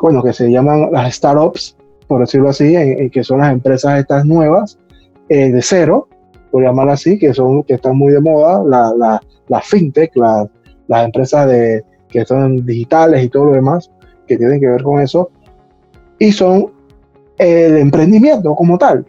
bueno, 0.00 0.22
que 0.22 0.32
se 0.32 0.50
llaman 0.50 0.90
las 0.92 1.14
startups, 1.14 1.76
por 2.08 2.20
decirlo 2.20 2.50
así, 2.50 2.74
en, 2.74 3.10
que 3.10 3.22
son 3.22 3.38
las 3.38 3.52
empresas 3.52 3.98
estas 3.98 4.24
nuevas, 4.24 4.78
eh, 5.28 5.50
de 5.50 5.62
cero, 5.62 6.08
por 6.50 6.62
llamarlo 6.62 6.92
así, 6.92 7.18
que, 7.18 7.32
son, 7.32 7.62
que 7.62 7.74
están 7.74 7.96
muy 7.96 8.12
de 8.12 8.20
moda, 8.20 8.62
la, 8.64 8.92
la, 8.96 9.20
la 9.48 9.60
fintech, 9.60 10.12
las 10.16 11.04
empresas 11.04 11.48
de, 11.48 11.82
que 12.08 12.24
son 12.24 12.66
digitales 12.66 13.24
y 13.24 13.28
todo 13.28 13.46
lo 13.46 13.52
demás, 13.52 13.90
que 14.26 14.36
tienen 14.36 14.60
que 14.60 14.68
ver 14.68 14.82
con 14.82 15.00
eso, 15.00 15.30
y 16.18 16.30
son 16.32 16.73
el 17.38 17.78
emprendimiento 17.78 18.54
como 18.54 18.78
tal. 18.78 19.04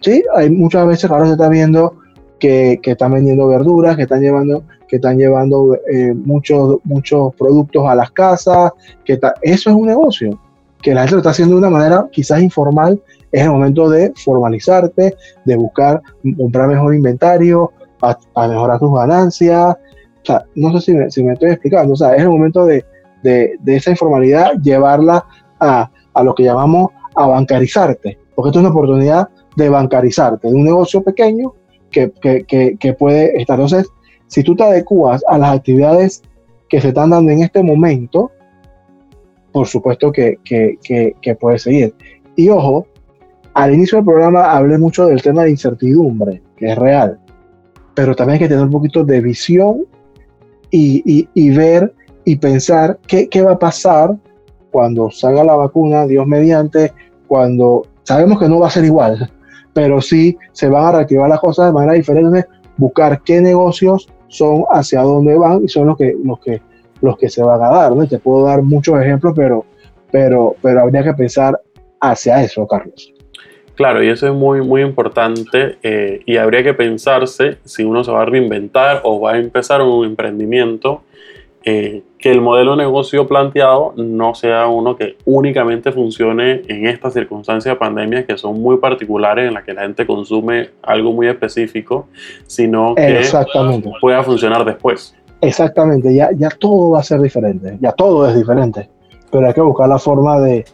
¿Sí? 0.00 0.22
Hay 0.34 0.50
muchas 0.50 0.86
veces 0.86 1.10
ahora 1.10 1.26
se 1.26 1.32
está 1.32 1.48
viendo 1.48 1.96
que, 2.38 2.78
que, 2.82 2.90
están 2.90 3.12
vendiendo 3.12 3.48
verduras, 3.48 3.96
que 3.96 4.02
están 4.02 4.20
llevando 4.20 4.64
que 4.88 4.96
están 4.96 5.18
llevando 5.18 5.76
eh, 5.90 6.12
muchos, 6.14 6.78
muchos 6.84 7.34
productos 7.36 7.86
a 7.88 7.94
las 7.94 8.10
casas, 8.10 8.72
que 9.04 9.18
eso 9.42 9.70
es 9.70 9.76
un 9.76 9.86
negocio, 9.86 10.38
que 10.82 10.94
la 10.94 11.00
gente 11.02 11.14
lo 11.14 11.18
está 11.18 11.30
haciendo 11.30 11.54
de 11.54 11.60
una 11.60 11.70
manera 11.70 12.06
quizás 12.12 12.42
informal, 12.42 13.00
es 13.32 13.42
el 13.42 13.50
momento 13.50 13.88
de 13.88 14.12
formalizarte, 14.14 15.16
de 15.44 15.56
buscar 15.56 16.02
comprar 16.36 16.68
mejor 16.68 16.94
inventario, 16.94 17.72
para 17.98 18.48
mejorar 18.48 18.78
tus 18.78 18.94
ganancias. 18.94 19.76
O 19.76 20.26
sea, 20.26 20.44
no 20.54 20.72
sé 20.72 20.80
si 20.80 20.92
me, 20.92 21.10
si 21.10 21.24
me, 21.24 21.32
estoy 21.32 21.50
explicando, 21.50 21.94
o 21.94 21.96
sea, 21.96 22.14
es 22.14 22.22
el 22.22 22.28
momento 22.28 22.66
de, 22.66 22.84
de, 23.22 23.56
de 23.60 23.76
esa 23.76 23.90
informalidad 23.90 24.52
llevarla 24.62 25.24
a, 25.58 25.90
a 26.14 26.22
lo 26.22 26.34
que 26.34 26.44
llamamos 26.44 26.90
a 27.14 27.26
bancarizarte, 27.26 28.18
porque 28.34 28.48
esto 28.48 28.60
es 28.60 28.64
una 28.64 28.70
oportunidad 28.70 29.28
de 29.56 29.68
bancarizarte, 29.68 30.48
de 30.48 30.54
un 30.54 30.64
negocio 30.64 31.02
pequeño 31.02 31.54
que, 31.90 32.10
que, 32.20 32.44
que, 32.44 32.76
que 32.78 32.92
puede 32.94 33.40
estar. 33.40 33.58
Entonces, 33.58 33.88
si 34.26 34.42
tú 34.42 34.56
te 34.56 34.64
adecuas 34.64 35.22
a 35.28 35.38
las 35.38 35.56
actividades 35.56 36.22
que 36.68 36.80
se 36.80 36.88
están 36.88 37.10
dando 37.10 37.30
en 37.30 37.42
este 37.42 37.62
momento, 37.62 38.32
por 39.52 39.68
supuesto 39.68 40.10
que, 40.10 40.38
que, 40.42 41.34
puedes 41.36 41.62
seguir. 41.62 41.94
Y 42.34 42.48
ojo, 42.48 42.88
al 43.54 43.72
inicio 43.72 43.98
del 43.98 44.04
programa 44.04 44.50
hablé 44.50 44.78
mucho 44.78 45.06
del 45.06 45.22
tema 45.22 45.44
de 45.44 45.50
incertidumbre, 45.50 46.42
que 46.56 46.72
es 46.72 46.76
real, 46.76 47.20
pero 47.94 48.16
también 48.16 48.34
hay 48.34 48.38
que 48.40 48.48
tener 48.48 48.64
un 48.64 48.72
poquito 48.72 49.04
de 49.04 49.20
visión 49.20 49.86
y, 50.72 51.28
y, 51.32 51.50
ver 51.50 51.94
y 52.24 52.34
pensar 52.34 52.98
qué, 53.06 53.28
qué, 53.28 53.42
va 53.42 53.52
a 53.52 53.58
pasar 53.60 54.16
cuando 54.74 55.08
salga 55.08 55.44
la 55.44 55.54
vacuna, 55.54 56.04
Dios 56.04 56.26
mediante, 56.26 56.92
cuando 57.28 57.86
sabemos 58.02 58.40
que 58.40 58.48
no 58.48 58.58
va 58.58 58.66
a 58.66 58.70
ser 58.70 58.84
igual, 58.84 59.30
pero 59.72 60.00
sí 60.00 60.36
se 60.50 60.68
van 60.68 60.86
a 60.86 60.90
reactivar 60.90 61.28
las 61.28 61.38
cosas 61.38 61.66
de 61.66 61.72
manera 61.72 61.92
diferente, 61.92 62.44
buscar 62.76 63.22
qué 63.22 63.40
negocios 63.40 64.08
son 64.26 64.64
hacia 64.72 65.02
dónde 65.02 65.36
van 65.36 65.62
y 65.62 65.68
son 65.68 65.86
los 65.86 65.96
que, 65.96 66.16
los 66.24 66.40
que, 66.40 66.60
los 67.02 67.16
que 67.16 67.28
se 67.28 67.40
van 67.44 67.62
a 67.62 67.68
dar. 67.68 67.92
¿no? 67.92 68.04
Te 68.04 68.18
puedo 68.18 68.46
dar 68.46 68.62
muchos 68.62 69.00
ejemplos, 69.00 69.32
pero, 69.36 69.64
pero, 70.10 70.56
pero 70.60 70.80
habría 70.80 71.04
que 71.04 71.14
pensar 71.14 71.56
hacia 72.00 72.42
eso, 72.42 72.66
Carlos. 72.66 73.14
Claro, 73.76 74.02
y 74.02 74.08
eso 74.08 74.26
es 74.26 74.34
muy, 74.34 74.60
muy 74.60 74.82
importante 74.82 75.78
eh, 75.84 76.18
y 76.26 76.36
habría 76.36 76.64
que 76.64 76.74
pensarse 76.74 77.58
si 77.64 77.84
uno 77.84 78.02
se 78.02 78.10
va 78.10 78.22
a 78.22 78.26
reinventar 78.26 79.02
o 79.04 79.20
va 79.20 79.34
a 79.34 79.38
empezar 79.38 79.82
un 79.82 80.04
emprendimiento 80.04 81.02
eh, 81.66 82.02
que 82.18 82.30
el 82.30 82.42
modelo 82.42 82.72
de 82.72 82.78
negocio 82.78 83.26
planteado 83.26 83.94
no 83.96 84.34
sea 84.34 84.66
uno 84.66 84.96
que 84.96 85.16
únicamente 85.24 85.92
funcione 85.92 86.60
en 86.68 86.86
estas 86.86 87.14
circunstancias 87.14 87.74
de 87.74 87.78
pandemia 87.78 88.26
que 88.26 88.36
son 88.36 88.60
muy 88.60 88.76
particulares 88.76 89.48
en 89.48 89.54
las 89.54 89.64
que 89.64 89.72
la 89.72 89.82
gente 89.82 90.06
consume 90.06 90.70
algo 90.82 91.12
muy 91.12 91.26
específico, 91.26 92.08
sino 92.46 92.94
que 92.94 93.22
pueda 93.98 94.22
funcionar 94.22 94.64
después. 94.66 95.14
Exactamente, 95.40 96.14
ya, 96.14 96.30
ya 96.36 96.50
todo 96.50 96.90
va 96.90 97.00
a 97.00 97.02
ser 97.02 97.20
diferente, 97.20 97.78
ya 97.80 97.92
todo 97.92 98.28
es 98.28 98.36
diferente, 98.36 98.90
pero 99.30 99.46
hay 99.46 99.54
que 99.54 99.60
buscar 99.62 99.88
la 99.88 99.98
forma 99.98 100.40
de, 100.40 100.66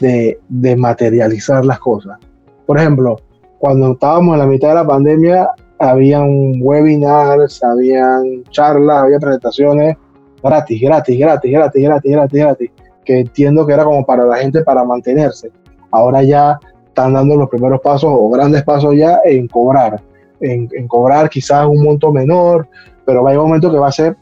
de, 0.00 0.38
de 0.48 0.76
materializar 0.76 1.64
las 1.64 1.78
cosas. 1.78 2.18
Por 2.66 2.78
ejemplo, 2.78 3.16
cuando 3.58 3.92
estábamos 3.92 4.34
en 4.34 4.40
la 4.40 4.46
mitad 4.46 4.70
de 4.70 4.74
la 4.74 4.86
pandemia, 4.86 5.48
habían 5.78 6.54
webinars, 6.60 7.62
habían 7.62 8.42
charlas, 8.50 9.04
había 9.04 9.18
presentaciones 9.18 9.96
gratis, 10.42 10.80
gratis, 10.80 11.18
gratis, 11.18 11.52
gratis, 11.52 11.82
gratis, 11.82 12.12
gratis, 12.12 12.40
gratis, 12.40 12.70
que 13.04 13.20
entiendo 13.20 13.66
que 13.66 13.72
era 13.72 13.84
como 13.84 14.04
para 14.04 14.24
la 14.24 14.36
gente 14.36 14.62
para 14.62 14.84
mantenerse. 14.84 15.50
Ahora 15.90 16.22
ya 16.22 16.58
están 16.86 17.14
dando 17.14 17.36
los 17.36 17.48
primeros 17.48 17.80
pasos 17.80 18.10
o 18.12 18.28
grandes 18.30 18.62
pasos 18.64 18.94
ya 18.96 19.20
en 19.24 19.48
cobrar, 19.48 20.02
en, 20.40 20.68
cobrar 20.88 21.30
quizás 21.30 21.66
un 21.66 21.82
monto 21.82 22.12
menor, 22.12 22.68
pero 23.04 23.22
va 23.22 23.32
a 23.32 23.40
un 23.40 23.46
momento 23.46 23.70
que 23.70 23.78
va 23.78 23.88
a 23.88 23.92
ser 23.92 24.16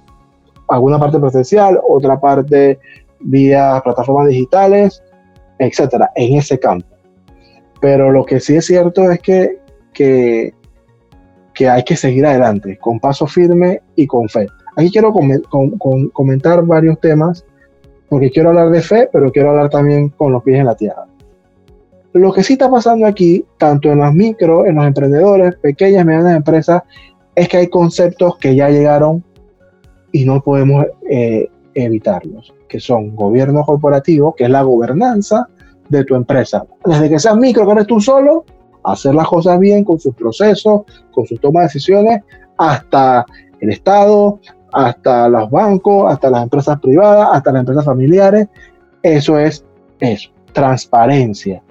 alguna 0.68 0.98
parte 0.98 1.18
presencial, 1.18 1.80
otra 1.88 2.20
parte 2.20 2.78
vía 3.20 3.80
plataformas 3.82 4.28
digitales, 4.28 5.02
etcétera, 5.58 6.10
en 6.14 6.36
ese 6.36 6.58
campo. 6.58 6.86
Pero 7.80 8.10
lo 8.10 8.24
que 8.24 8.40
sí 8.40 8.56
es 8.56 8.66
cierto 8.66 9.10
es 9.10 9.20
que, 9.20 9.58
que, 9.92 10.54
que 11.54 11.68
hay 11.68 11.82
que 11.82 11.96
seguir 11.96 12.24
adelante, 12.24 12.78
con 12.78 13.00
paso 13.00 13.26
firme 13.26 13.82
y 13.96 14.06
con 14.06 14.28
fe. 14.28 14.46
Aquí 14.80 14.90
quiero 14.90 15.12
comentar 16.12 16.64
varios 16.64 16.98
temas, 17.00 17.44
porque 18.08 18.30
quiero 18.30 18.48
hablar 18.48 18.70
de 18.70 18.80
fe, 18.80 19.10
pero 19.12 19.30
quiero 19.30 19.50
hablar 19.50 19.68
también 19.68 20.08
con 20.08 20.32
los 20.32 20.42
pies 20.42 20.58
en 20.58 20.66
la 20.66 20.74
tierra. 20.74 21.06
Lo 22.14 22.32
que 22.32 22.42
sí 22.42 22.54
está 22.54 22.70
pasando 22.70 23.06
aquí, 23.06 23.44
tanto 23.58 23.92
en 23.92 23.98
las 23.98 24.14
micro, 24.14 24.64
en 24.64 24.76
los 24.76 24.86
emprendedores, 24.86 25.54
pequeñas 25.56 26.06
medianas 26.06 26.34
empresas, 26.34 26.82
es 27.34 27.46
que 27.46 27.58
hay 27.58 27.68
conceptos 27.68 28.38
que 28.38 28.56
ya 28.56 28.70
llegaron 28.70 29.22
y 30.12 30.24
no 30.24 30.40
podemos 30.40 30.86
eh, 31.10 31.48
evitarlos, 31.74 32.54
que 32.66 32.80
son 32.80 33.14
gobierno 33.14 33.62
corporativo, 33.62 34.34
que 34.34 34.44
es 34.44 34.50
la 34.50 34.62
gobernanza 34.62 35.46
de 35.90 36.04
tu 36.04 36.14
empresa. 36.14 36.64
Desde 36.86 37.10
que 37.10 37.18
seas 37.18 37.36
micro, 37.36 37.66
que 37.66 37.72
eres 37.72 37.86
tú 37.86 38.00
solo, 38.00 38.46
hacer 38.82 39.14
las 39.14 39.28
cosas 39.28 39.60
bien 39.60 39.84
con 39.84 40.00
sus 40.00 40.14
procesos, 40.14 40.82
con 41.12 41.26
sus 41.26 41.38
toma 41.38 41.60
de 41.60 41.66
decisiones, 41.66 42.22
hasta 42.56 43.26
el 43.60 43.70
Estado, 43.70 44.40
hasta 44.72 45.28
los 45.28 45.50
bancos, 45.50 46.12
hasta 46.12 46.30
las 46.30 46.42
empresas 46.42 46.78
privadas, 46.80 47.28
hasta 47.32 47.52
las 47.52 47.60
empresas 47.60 47.84
familiares. 47.84 48.48
Eso 49.02 49.38
es 49.38 49.64
eso, 50.00 50.30
transparencia. 50.52 51.62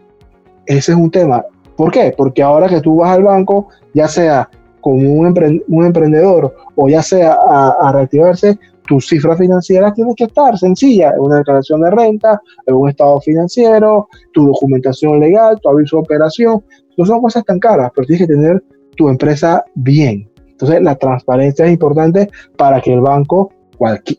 Ese 0.65 0.91
es 0.91 0.97
un 0.97 1.11
tema. 1.11 1.43
¿Por 1.75 1.91
qué? 1.91 2.13
Porque 2.15 2.43
ahora 2.43 2.67
que 2.67 2.81
tú 2.81 2.97
vas 2.97 3.11
al 3.11 3.23
banco, 3.23 3.69
ya 3.93 4.07
sea 4.07 4.49
como 4.81 5.13
un, 5.13 5.85
emprendedor 5.85 6.55
o 6.75 6.89
ya 6.89 7.01
sea 7.01 7.37
a, 7.47 7.91
reactivarse, 7.91 8.57
tu 8.87 8.99
cifra 8.99 9.35
financiera 9.35 9.93
tiene 9.93 10.13
que 10.15 10.25
estar 10.25 10.57
sencilla, 10.57 11.13
una 11.17 11.37
declaración 11.37 11.81
de 11.81 11.91
renta, 11.91 12.41
en 12.65 12.75
un 12.75 12.89
estado 12.89 13.19
financiero, 13.21 14.07
tu 14.33 14.47
documentación 14.47 15.19
legal, 15.19 15.59
tu 15.61 15.69
aviso 15.69 15.97
de 15.97 16.01
operación, 16.01 16.63
no 16.97 17.05
son 17.05 17.21
cosas 17.21 17.43
tan 17.45 17.59
caras, 17.59 17.91
pero 17.95 18.07
tienes 18.07 18.27
que 18.27 18.33
tener 18.33 18.63
tu 18.95 19.09
empresa 19.09 19.63
bien. 19.75 20.28
Entonces, 20.59 20.81
la 20.81 20.95
transparencia 20.95 21.65
es 21.65 21.71
importante 21.71 22.29
para 22.57 22.81
que 22.81 22.93
el 22.93 22.99
banco, 22.99 23.49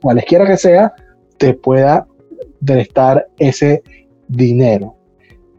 cualesquiera 0.00 0.46
que 0.46 0.56
sea, 0.56 0.94
te 1.36 1.52
pueda 1.52 2.06
prestar 2.64 3.26
ese 3.38 3.82
dinero. 4.26 4.94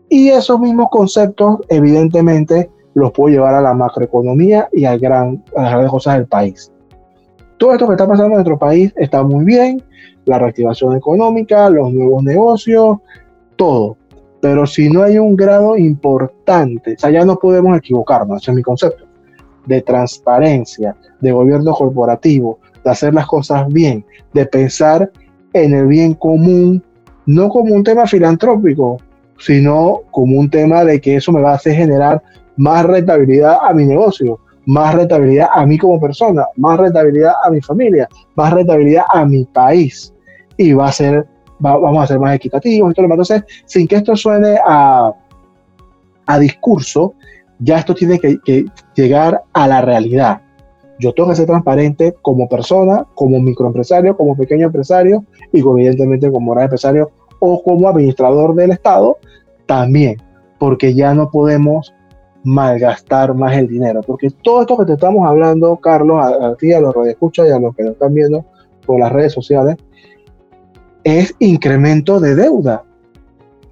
Y 0.10 0.30
esos 0.30 0.60
mismos 0.60 0.88
conceptos, 0.90 1.60
evidentemente, 1.70 2.72
los 2.96 3.12
puedo 3.12 3.32
llevar 3.32 3.54
a 3.54 3.62
la 3.62 3.76
macroeconomía 3.76 4.70
y 4.74 4.86
a 4.86 4.94
las 4.94 5.02
grandes 5.02 5.92
cosas 5.92 6.16
del 6.16 6.26
país. 6.26 6.72
Todo 7.58 7.74
esto 7.74 7.86
que 7.86 7.94
está 7.94 8.08
pasando 8.08 8.26
en 8.26 8.34
nuestro 8.34 8.58
país 8.58 8.92
está 8.96 9.22
muy 9.22 9.46
bien, 9.46 9.84
la 10.26 10.40
reactivación 10.40 10.98
económica, 10.98 11.70
los 11.70 11.94
nuevos 11.94 12.24
negocios, 12.24 12.98
todo. 13.56 13.98
Pero 14.42 14.66
si 14.66 14.90
no 14.90 15.04
hay 15.04 15.20
un 15.20 15.36
grado 15.36 15.78
importante, 15.78 16.96
o 16.96 17.00
sea, 17.00 17.12
ya 17.12 17.24
no 17.24 17.36
podemos 17.36 17.78
equivocarnos, 17.78 18.42
ese 18.42 18.50
es 18.50 18.58
mi 18.58 18.64
concepto 18.64 19.11
de 19.66 19.82
transparencia, 19.82 20.96
de 21.20 21.32
gobierno 21.32 21.74
corporativo, 21.74 22.60
de 22.84 22.92
hacer 22.92 23.14
las 23.14 23.28
cosas 23.28 23.68
bien, 23.68 24.06
de 24.34 24.46
pensar 24.46 25.12
en 25.54 25.74
el 25.74 25.88
bien 25.88 26.14
común, 26.14 26.84
no 27.26 27.50
como 27.50 27.76
un 27.76 27.84
tema 27.84 28.08
filantrópico, 28.08 28.98
sino 29.38 30.02
como 30.12 30.40
un 30.40 30.50
tema 30.50 30.84
de 30.84 31.02
que 31.02 31.16
eso 31.16 31.32
me 31.32 31.42
va 31.42 31.52
a 31.52 31.56
hacer 31.56 31.76
generar 31.76 32.22
más 32.58 32.86
rentabilidad 32.86 33.58
a 33.62 33.74
mi 33.74 33.86
negocio, 33.86 34.40
más 34.66 34.94
rentabilidad 34.94 35.50
a 35.54 35.66
mí 35.66 35.78
como 35.78 36.00
persona, 36.00 36.46
más 36.58 36.80
rentabilidad 36.80 37.34
a 37.44 37.50
mi 37.50 37.62
familia, 37.62 38.08
más 38.36 38.54
rentabilidad 38.54 39.06
a 39.12 39.26
mi 39.26 39.46
país. 39.46 40.14
Y 40.58 40.74
va 40.74 40.88
a 40.88 40.92
ser, 40.92 41.26
vamos 41.60 42.04
a 42.04 42.08
ser 42.08 42.20
más 42.20 42.36
equitativos. 42.36 42.94
Entonces, 42.96 43.44
sin 43.66 43.88
que 43.88 43.96
esto 43.96 44.16
suene 44.16 44.58
a, 44.66 45.12
a 46.28 46.40
discurso, 46.40 47.16
ya 47.62 47.78
esto 47.78 47.94
tiene 47.94 48.20
que, 48.20 48.66
llegar 48.96 49.44
a 49.54 49.68
la 49.68 49.82
realidad. 49.82 50.42
Yo 51.00 51.14
tengo 51.14 51.30
que 51.30 51.36
ser 51.36 51.46
transparente 51.46 52.16
como 52.22 52.50
persona, 52.50 53.06
como 53.16 53.40
microempresario, 53.40 54.18
como 54.18 54.36
pequeño 54.36 54.68
empresario 54.68 55.24
y 55.52 55.60
evidentemente 55.60 56.32
como 56.32 56.52
gran 56.52 56.66
empresario 56.66 57.12
o 57.40 57.64
como 57.64 57.88
administrador 57.88 58.54
del 58.56 58.72
Estado 58.72 59.18
también, 59.66 60.22
porque 60.60 60.94
ya 60.94 61.14
no 61.14 61.30
podemos 61.30 61.94
malgastar 62.44 63.34
más 63.36 63.56
el 63.56 63.68
dinero, 63.68 64.02
porque 64.02 64.30
todo 64.44 64.62
esto 64.62 64.78
que 64.78 64.86
te 64.86 64.94
estamos 64.94 65.28
hablando, 65.28 65.78
Carlos, 65.78 66.24
a, 66.24 66.56
ti, 66.56 66.74
a 66.74 66.82
los 66.82 66.94
radioescuchas 66.94 67.48
y 67.48 67.52
a 67.52 67.60
los 67.60 67.76
que 67.76 67.84
nos 67.84 67.94
están 67.94 68.14
viendo 68.14 68.46
por 68.86 69.00
las 69.00 69.12
redes 69.12 69.34
sociales, 69.34 69.78
es 71.04 71.36
incremento 71.40 72.20
de 72.20 72.36
deuda. 72.36 72.84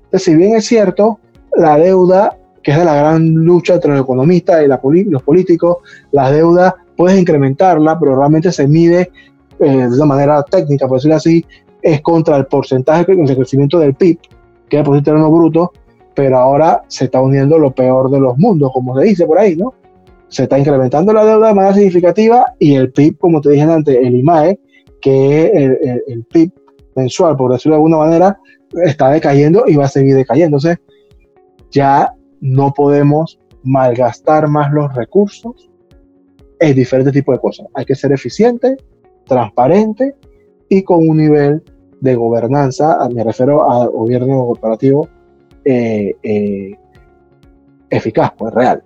Entonces, 0.06 0.24
si 0.24 0.36
bien 0.36 0.56
es 0.56 0.66
cierto, 0.66 1.20
la 1.56 1.78
deuda 1.78 2.39
que 2.62 2.72
es 2.72 2.78
de 2.78 2.86
la 2.86 2.96
gran 2.96 3.34
lucha 3.34 3.76
entre 3.76 3.92
los 3.92 4.02
economistas 4.02 4.64
y 4.64 4.68
los 5.10 5.24
políticos, 5.24 5.78
la 6.12 6.32
deuda 6.32 6.76
puedes 6.96 7.20
incrementarla, 7.20 8.00
pero 8.00 8.16
realmente 8.16 8.52
se 8.52 8.68
mide 8.68 9.12
eh, 9.60 9.88
de 9.88 9.88
una 9.88 10.06
manera 10.06 10.44
técnica, 10.44 10.88
por 10.88 10.98
decirlo 10.98 11.16
así, 11.16 11.46
es 11.82 12.02
contra 12.02 12.36
el 12.38 12.46
porcentaje 12.46 13.16
de 13.16 13.36
crecimiento 13.36 13.80
del 13.80 13.96
PIB, 13.96 14.20
que 14.68 14.80
es 14.80 14.88
el 14.88 14.96
Interno 14.96 15.32
Bruto, 15.32 15.72
pero 16.14 16.38
ahora 16.38 16.84
se 16.88 17.06
está 17.06 17.22
uniendo 17.22 17.58
lo 17.58 17.72
peor 17.72 18.12
de 18.12 18.20
los 18.20 18.38
mundos, 18.38 18.72
como 18.74 19.00
se 19.00 19.06
dice 19.06 19.26
por 19.26 19.40
ahí, 19.40 19.56
¿no? 19.56 19.74
Se 20.28 20.44
está 20.44 20.60
incrementando 20.60 21.14
la 21.14 21.26
deuda 21.26 21.48
de 21.48 21.54
manera 21.54 21.74
significativa 21.74 22.54
y 22.60 22.76
el 22.76 22.92
PIB, 22.92 23.18
como 23.18 23.42
te 23.42 23.52
dije 23.52 23.64
antes, 23.64 23.96
el 23.96 24.16
IMAE, 24.16 24.60
que 25.02 25.46
es 25.46 25.52
el, 25.54 26.04
el 26.08 26.24
PIB 26.26 26.52
mensual, 26.96 27.38
por 27.38 27.54
decirlo 27.54 27.76
de 27.76 27.78
alguna 27.78 27.98
manera, 27.98 28.40
está 28.84 29.10
decayendo 29.10 29.64
y 29.68 29.76
va 29.76 29.86
a 29.86 29.90
seguir 29.90 30.16
decayendo. 30.16 30.58
Entonces, 30.58 30.78
ya 31.72 32.14
no 32.42 32.74
podemos 32.74 33.40
malgastar 33.64 34.48
más 34.48 34.72
los 34.72 34.94
recursos 34.96 35.70
en 36.60 36.76
diferentes 36.76 37.14
tipos 37.14 37.36
de 37.36 37.42
cosas. 37.42 37.68
Hay 37.74 37.86
que 37.86 37.96
ser 37.96 38.12
eficiente, 38.12 38.78
transparente 39.26 40.16
y 40.70 40.84
con 40.84 41.08
un 41.08 41.18
nivel 41.18 41.64
de 42.02 42.16
gobernanza, 42.16 42.98
me 43.14 43.24
refiero 43.24 43.70
a 43.70 43.88
gobierno 43.88 44.46
corporativo 44.46 45.10
eh, 45.66 46.16
eh, 46.24 46.78
eficaz, 47.90 48.32
pues 48.38 48.54
real. 48.54 48.84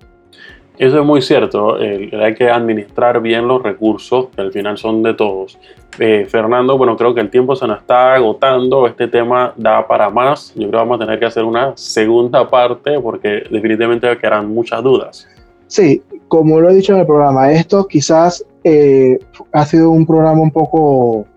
Eso 0.78 1.00
es 1.00 1.06
muy 1.06 1.22
cierto, 1.22 1.76
hay 1.76 2.34
que 2.34 2.50
administrar 2.50 3.22
bien 3.22 3.48
los 3.48 3.62
recursos, 3.62 4.30
que 4.36 4.42
al 4.42 4.52
final 4.52 4.78
son 4.78 5.04
de 5.04 5.14
todos. 5.14 5.60
Eh, 6.00 6.26
Fernando, 6.28 6.76
bueno, 6.78 6.98
creo 6.98 7.14
que 7.14 7.22
el 7.22 7.30
tiempo 7.30 7.56
se 7.56 7.68
nos 7.68 7.82
está 7.82 8.16
agotando, 8.16 8.88
este 8.88 9.08
tema 9.08 9.54
da 9.56 9.88
para 9.88 10.10
más, 10.10 10.52
yo 10.56 10.62
creo 10.62 10.72
que 10.72 10.78
vamos 10.78 10.96
a 10.96 11.06
tener 11.06 11.20
que 11.20 11.26
hacer 11.26 11.44
una 11.44 11.74
segunda 11.76 12.50
parte 12.50 13.00
porque 13.00 13.44
definitivamente 13.52 14.18
quedarán 14.18 14.52
muchas 14.52 14.82
dudas. 14.82 15.28
Sí, 15.68 16.02
como 16.28 16.60
lo 16.60 16.70
he 16.70 16.74
dicho 16.74 16.94
en 16.94 17.02
el 17.02 17.06
programa, 17.06 17.52
esto 17.52 17.88
quizás 17.88 18.44
eh, 18.64 19.20
ha 19.52 19.66
sido 19.66 19.92
un 19.92 20.06
programa 20.08 20.42
un 20.42 20.52
poco 20.52 21.28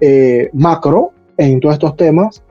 eh, 0.00 0.50
macro 0.52 1.12
en 1.38 1.60
todos 1.60 1.74
estos 1.74 1.96
temas. 1.96 2.42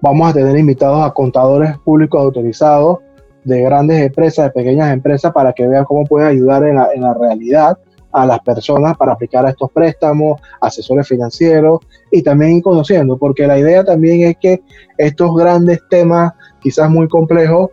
Vamos 0.00 0.30
a 0.30 0.34
tener 0.34 0.56
invitados 0.56 1.04
a 1.04 1.12
contadores 1.12 1.76
públicos 1.78 2.20
autorizados, 2.20 2.98
de 3.44 3.62
grandes 3.62 4.06
empresas, 4.06 4.46
de 4.46 4.50
pequeñas 4.50 4.92
empresas, 4.92 5.32
para 5.32 5.52
que 5.52 5.66
vean 5.66 5.84
cómo 5.84 6.04
pueden 6.04 6.28
ayudar 6.28 6.64
en 6.64 6.76
la, 6.76 6.88
en 6.94 7.02
la 7.02 7.14
realidad 7.14 7.78
a 8.12 8.26
las 8.26 8.40
personas 8.40 8.96
para 8.96 9.12
aplicar 9.12 9.46
estos 9.46 9.70
préstamos, 9.70 10.40
asesores 10.60 11.06
financieros 11.06 11.80
y 12.10 12.22
también 12.22 12.60
conociendo, 12.60 13.16
porque 13.16 13.46
la 13.46 13.58
idea 13.58 13.84
también 13.84 14.22
es 14.22 14.36
que 14.38 14.62
estos 14.96 15.34
grandes 15.36 15.80
temas, 15.90 16.32
quizás 16.60 16.90
muy 16.90 17.08
complejos, 17.08 17.70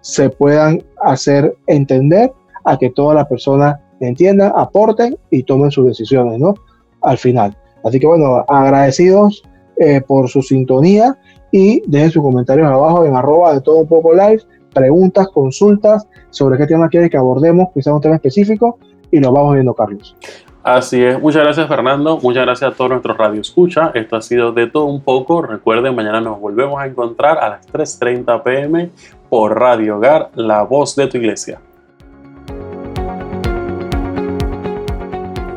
se 0.00 0.30
puedan 0.30 0.82
hacer 1.02 1.56
entender 1.66 2.32
a 2.64 2.76
que 2.76 2.90
todas 2.90 3.16
las 3.16 3.26
personas 3.26 3.76
entiendan, 4.00 4.52
aporten 4.54 5.16
y 5.30 5.42
tomen 5.42 5.70
sus 5.70 5.86
decisiones, 5.86 6.38
¿no? 6.38 6.54
Al 7.02 7.18
final. 7.18 7.56
Así 7.84 7.98
que 8.00 8.06
bueno, 8.06 8.44
agradecidos 8.48 9.42
eh, 9.78 10.00
por 10.00 10.28
su 10.28 10.42
sintonía 10.42 11.16
y 11.52 11.82
dejen 11.86 12.10
sus 12.10 12.22
comentarios 12.22 12.68
abajo 12.68 13.04
en 13.04 13.14
arroba 13.14 13.54
de 13.54 13.60
todo 13.60 13.76
un 13.76 13.86
poco 13.86 14.12
live 14.12 14.42
preguntas, 14.76 15.28
consultas 15.28 16.06
sobre 16.30 16.58
qué 16.58 16.66
tema 16.66 16.88
quiere 16.88 17.08
que 17.08 17.16
abordemos, 17.16 17.68
quizás 17.74 17.94
un 17.94 18.00
tema 18.00 18.16
específico, 18.16 18.78
y 19.10 19.18
nos 19.18 19.32
vamos 19.32 19.54
viendo, 19.54 19.74
Carlos. 19.74 20.14
Así 20.62 21.00
es, 21.00 21.20
muchas 21.20 21.44
gracias 21.44 21.68
Fernando, 21.68 22.18
muchas 22.20 22.44
gracias 22.44 22.72
a 22.72 22.74
todos 22.74 22.90
nuestros 22.90 23.16
Radio 23.16 23.40
Escucha. 23.40 23.92
Esto 23.94 24.16
ha 24.16 24.20
sido 24.20 24.50
de 24.50 24.66
todo 24.66 24.86
un 24.86 25.00
poco. 25.00 25.40
Recuerden, 25.40 25.94
mañana 25.94 26.20
nos 26.20 26.40
volvemos 26.40 26.80
a 26.80 26.86
encontrar 26.86 27.38
a 27.38 27.50
las 27.50 27.72
3.30 27.72 28.42
pm 28.42 28.90
por 29.28 29.56
Radio 29.56 29.96
Hogar, 29.96 30.30
la 30.34 30.64
voz 30.64 30.96
de 30.96 31.06
tu 31.06 31.18
iglesia. 31.18 31.60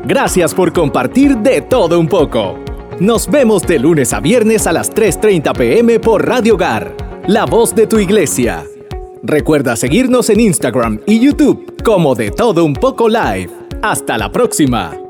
Gracias 0.05 0.53
por 0.53 0.73
compartir 0.73 1.37
de 1.37 1.61
todo 1.61 1.99
un 1.99 2.07
poco. 2.07 2.59
Nos 2.99 3.31
vemos 3.31 3.63
de 3.63 3.79
lunes 3.79 4.13
a 4.13 4.19
viernes 4.19 4.67
a 4.67 4.73
las 4.73 4.93
3.30 4.93 5.57
pm 5.57 5.99
por 5.99 6.27
Radio 6.27 6.53
Hogar, 6.53 6.93
la 7.25 7.45
voz 7.45 7.73
de 7.73 7.87
tu 7.87 7.97
iglesia. 7.97 8.63
Recuerda 9.23 9.75
seguirnos 9.75 10.29
en 10.29 10.39
Instagram 10.39 11.01
y 11.05 11.19
YouTube 11.19 11.81
como 11.83 12.15
de 12.15 12.31
todo 12.31 12.63
un 12.63 12.73
poco 12.73 13.09
live. 13.09 13.49
Hasta 13.81 14.17
la 14.17 14.31
próxima. 14.31 15.08